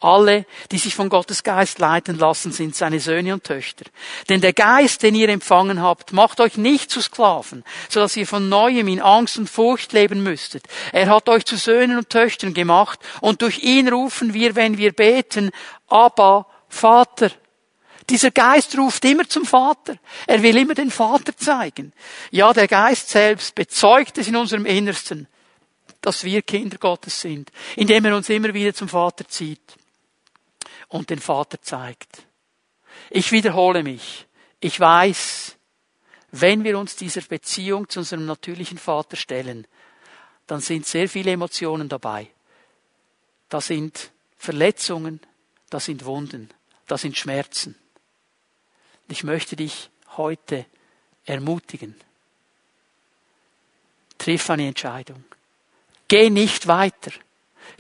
[0.01, 3.85] Alle, die sich von Gottes Geist leiten lassen, sind seine Söhne und Töchter.
[4.29, 8.27] Denn der Geist, den ihr empfangen habt, macht euch nicht zu Sklaven, so dass ihr
[8.27, 10.65] von neuem in Angst und Furcht leben müsstet.
[10.93, 14.93] Er hat euch zu Söhnen und Töchtern gemacht und durch ihn rufen wir, wenn wir
[14.93, 15.51] beten,
[15.89, 17.31] Abba, Vater.
[18.09, 19.97] Dieser Geist ruft immer zum Vater.
[20.27, 21.93] Er will immer den Vater zeigen.
[22.31, 25.27] Ja, der Geist selbst bezeugt es in unserem Innersten
[26.07, 29.75] dass wir Kinder Gottes sind, indem er uns immer wieder zum Vater zieht
[30.87, 32.23] und den Vater zeigt.
[33.11, 34.29] Ich wiederhole mich.
[34.61, 35.57] Ich weiß,
[36.31, 39.67] wenn wir uns dieser Beziehung zu unserem natürlichen Vater stellen,
[40.47, 42.31] dann sind sehr viele Emotionen dabei.
[43.49, 45.19] Da sind Verletzungen,
[45.71, 46.51] da sind Wunden,
[46.87, 47.75] da sind Schmerzen.
[49.09, 50.67] Ich möchte dich heute
[51.25, 51.97] ermutigen.
[54.19, 55.25] Triff eine Entscheidung.
[56.09, 57.13] Geh nicht weiter.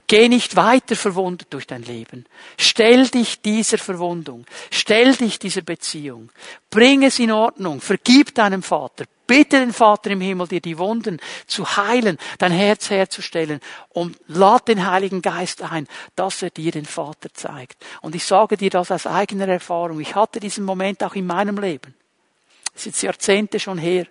[0.09, 2.27] Geh nicht weiter verwundet durch dein Leben.
[2.59, 4.47] Stell dich dieser Verwundung.
[4.71, 6.31] Stell dich dieser Beziehung.
[6.71, 7.81] Bring es in Ordnung.
[7.81, 9.05] Vergib deinem Vater.
[9.27, 11.19] Bitte den Vater im Himmel, dir die Wunden
[11.49, 16.85] zu heilen, dein Herz herzustellen und lad den Heiligen Geist ein, dass er dir den
[16.85, 17.85] Vater zeigt.
[18.03, 19.99] Und ich sage dir das aus eigener Erfahrung.
[19.99, 21.97] Ich hatte diesen Moment auch in meinem Leben.
[22.73, 24.07] Es ist jetzt Jahrzehnte schon her.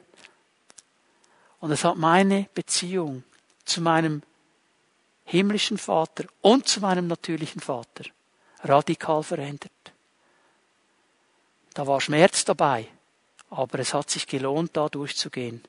[1.62, 3.24] Und es hat meine Beziehung
[3.66, 4.22] zu meinem
[5.26, 8.06] himmlischen Vater und zu meinem natürlichen Vater
[8.64, 9.72] radikal verändert.
[11.74, 12.88] Da war Schmerz dabei,
[13.50, 15.64] aber es hat sich gelohnt, da durchzugehen.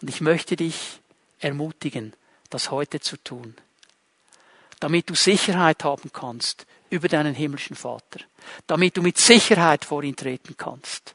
[0.00, 1.00] Und ich möchte dich
[1.38, 2.14] ermutigen,
[2.50, 3.54] das heute zu tun,
[4.80, 8.20] damit du Sicherheit haben kannst über deinen himmlischen Vater,
[8.66, 11.14] damit du mit Sicherheit vor ihn treten kannst,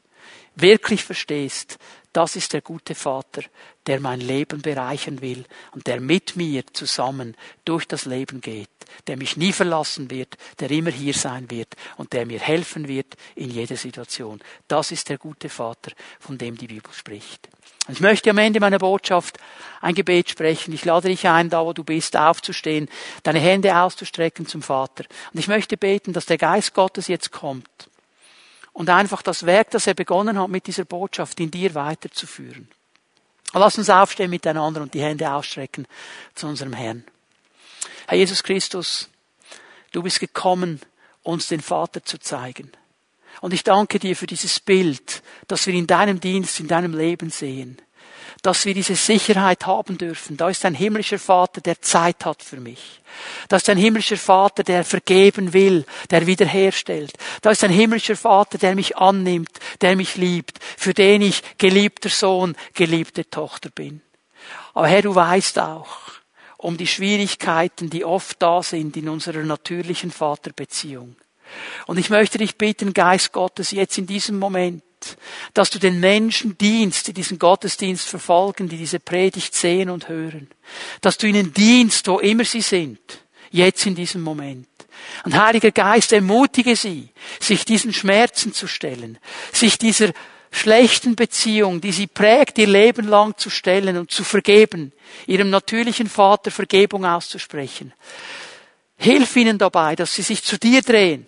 [0.54, 1.78] wirklich verstehst,
[2.12, 3.42] das ist der gute Vater,
[3.90, 8.68] der mein Leben bereichern will und der mit mir zusammen durch das Leben geht,
[9.08, 13.16] der mich nie verlassen wird, der immer hier sein wird und der mir helfen wird
[13.34, 14.40] in jeder Situation.
[14.68, 17.48] Das ist der gute Vater, von dem die Bibel spricht.
[17.88, 19.38] Und ich möchte am Ende meiner Botschaft
[19.80, 20.72] ein Gebet sprechen.
[20.72, 22.88] Ich lade dich ein, da wo du bist, aufzustehen,
[23.24, 25.02] deine Hände auszustrecken zum Vater.
[25.32, 27.90] Und ich möchte beten, dass der Geist Gottes jetzt kommt
[28.72, 32.68] und einfach das Werk, das er begonnen hat mit dieser Botschaft in dir weiterzuführen.
[33.52, 35.86] Lass uns aufstehen miteinander und die Hände ausstrecken
[36.34, 37.04] zu unserem Herrn.
[38.06, 39.08] Herr Jesus Christus,
[39.92, 40.80] du bist gekommen,
[41.22, 42.70] uns den Vater zu zeigen.
[43.40, 47.30] Und ich danke dir für dieses Bild, das wir in deinem Dienst, in deinem Leben
[47.30, 47.80] sehen
[48.42, 50.36] dass wir diese Sicherheit haben dürfen.
[50.36, 53.00] Da ist ein himmlischer Vater, der Zeit hat für mich.
[53.48, 57.12] Da ist ein himmlischer Vater, der vergeben will, der wiederherstellt.
[57.42, 62.08] Da ist ein himmlischer Vater, der mich annimmt, der mich liebt, für den ich geliebter
[62.08, 64.00] Sohn, geliebte Tochter bin.
[64.74, 66.20] Aber Herr, du weißt auch
[66.56, 71.16] um die Schwierigkeiten, die oft da sind in unserer natürlichen Vaterbeziehung.
[71.86, 74.82] Und ich möchte dich bitten, Geist Gottes, jetzt in diesem Moment,
[75.54, 80.48] dass du den Menschen dienst, die diesen Gottesdienst verfolgen, die diese Predigt sehen und hören.
[81.00, 83.00] Dass du ihnen dienst, wo immer sie sind.
[83.50, 84.68] Jetzt in diesem Moment.
[85.24, 87.08] Und Heiliger Geist, ermutige sie,
[87.40, 89.18] sich diesen Schmerzen zu stellen,
[89.52, 90.12] sich dieser
[90.50, 94.92] schlechten Beziehung, die sie prägt, ihr Leben lang zu stellen und zu vergeben,
[95.26, 97.92] ihrem natürlichen Vater Vergebung auszusprechen.
[98.96, 101.26] Hilf ihnen dabei, dass sie sich zu dir drehen,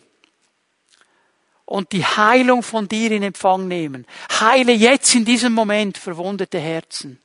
[1.73, 4.07] und die Heilung von dir in Empfang nehmen.
[4.31, 7.19] Heile jetzt in diesem Moment verwundete Herzen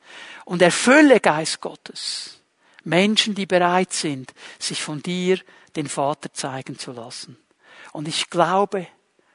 [0.46, 2.40] und erfülle Geist Gottes.
[2.86, 5.38] Menschen, die bereit sind, sich von dir
[5.76, 7.38] den Vater zeigen zu lassen.
[7.92, 8.88] Und ich glaube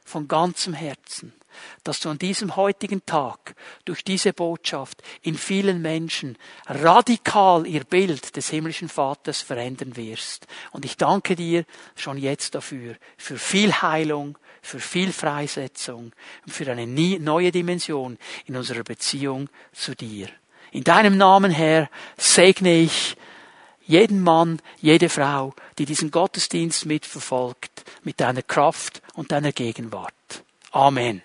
[0.03, 1.35] von ganzem Herzen,
[1.85, 3.55] dass du an diesem heutigen Tag
[3.85, 10.47] durch diese Botschaft in vielen Menschen radikal ihr Bild des himmlischen Vaters verändern wirst.
[10.71, 16.13] Und ich danke dir schon jetzt dafür, für viel Heilung, für viel Freisetzung
[16.47, 20.29] und für eine neue Dimension in unserer Beziehung zu dir.
[20.71, 23.17] In deinem Namen, Herr, segne ich
[23.85, 30.15] jeden Mann, jede Frau, die diesen Gottesdienst mitverfolgt, mit deiner Kraft und deiner Gegenwart.
[30.71, 31.23] Amen.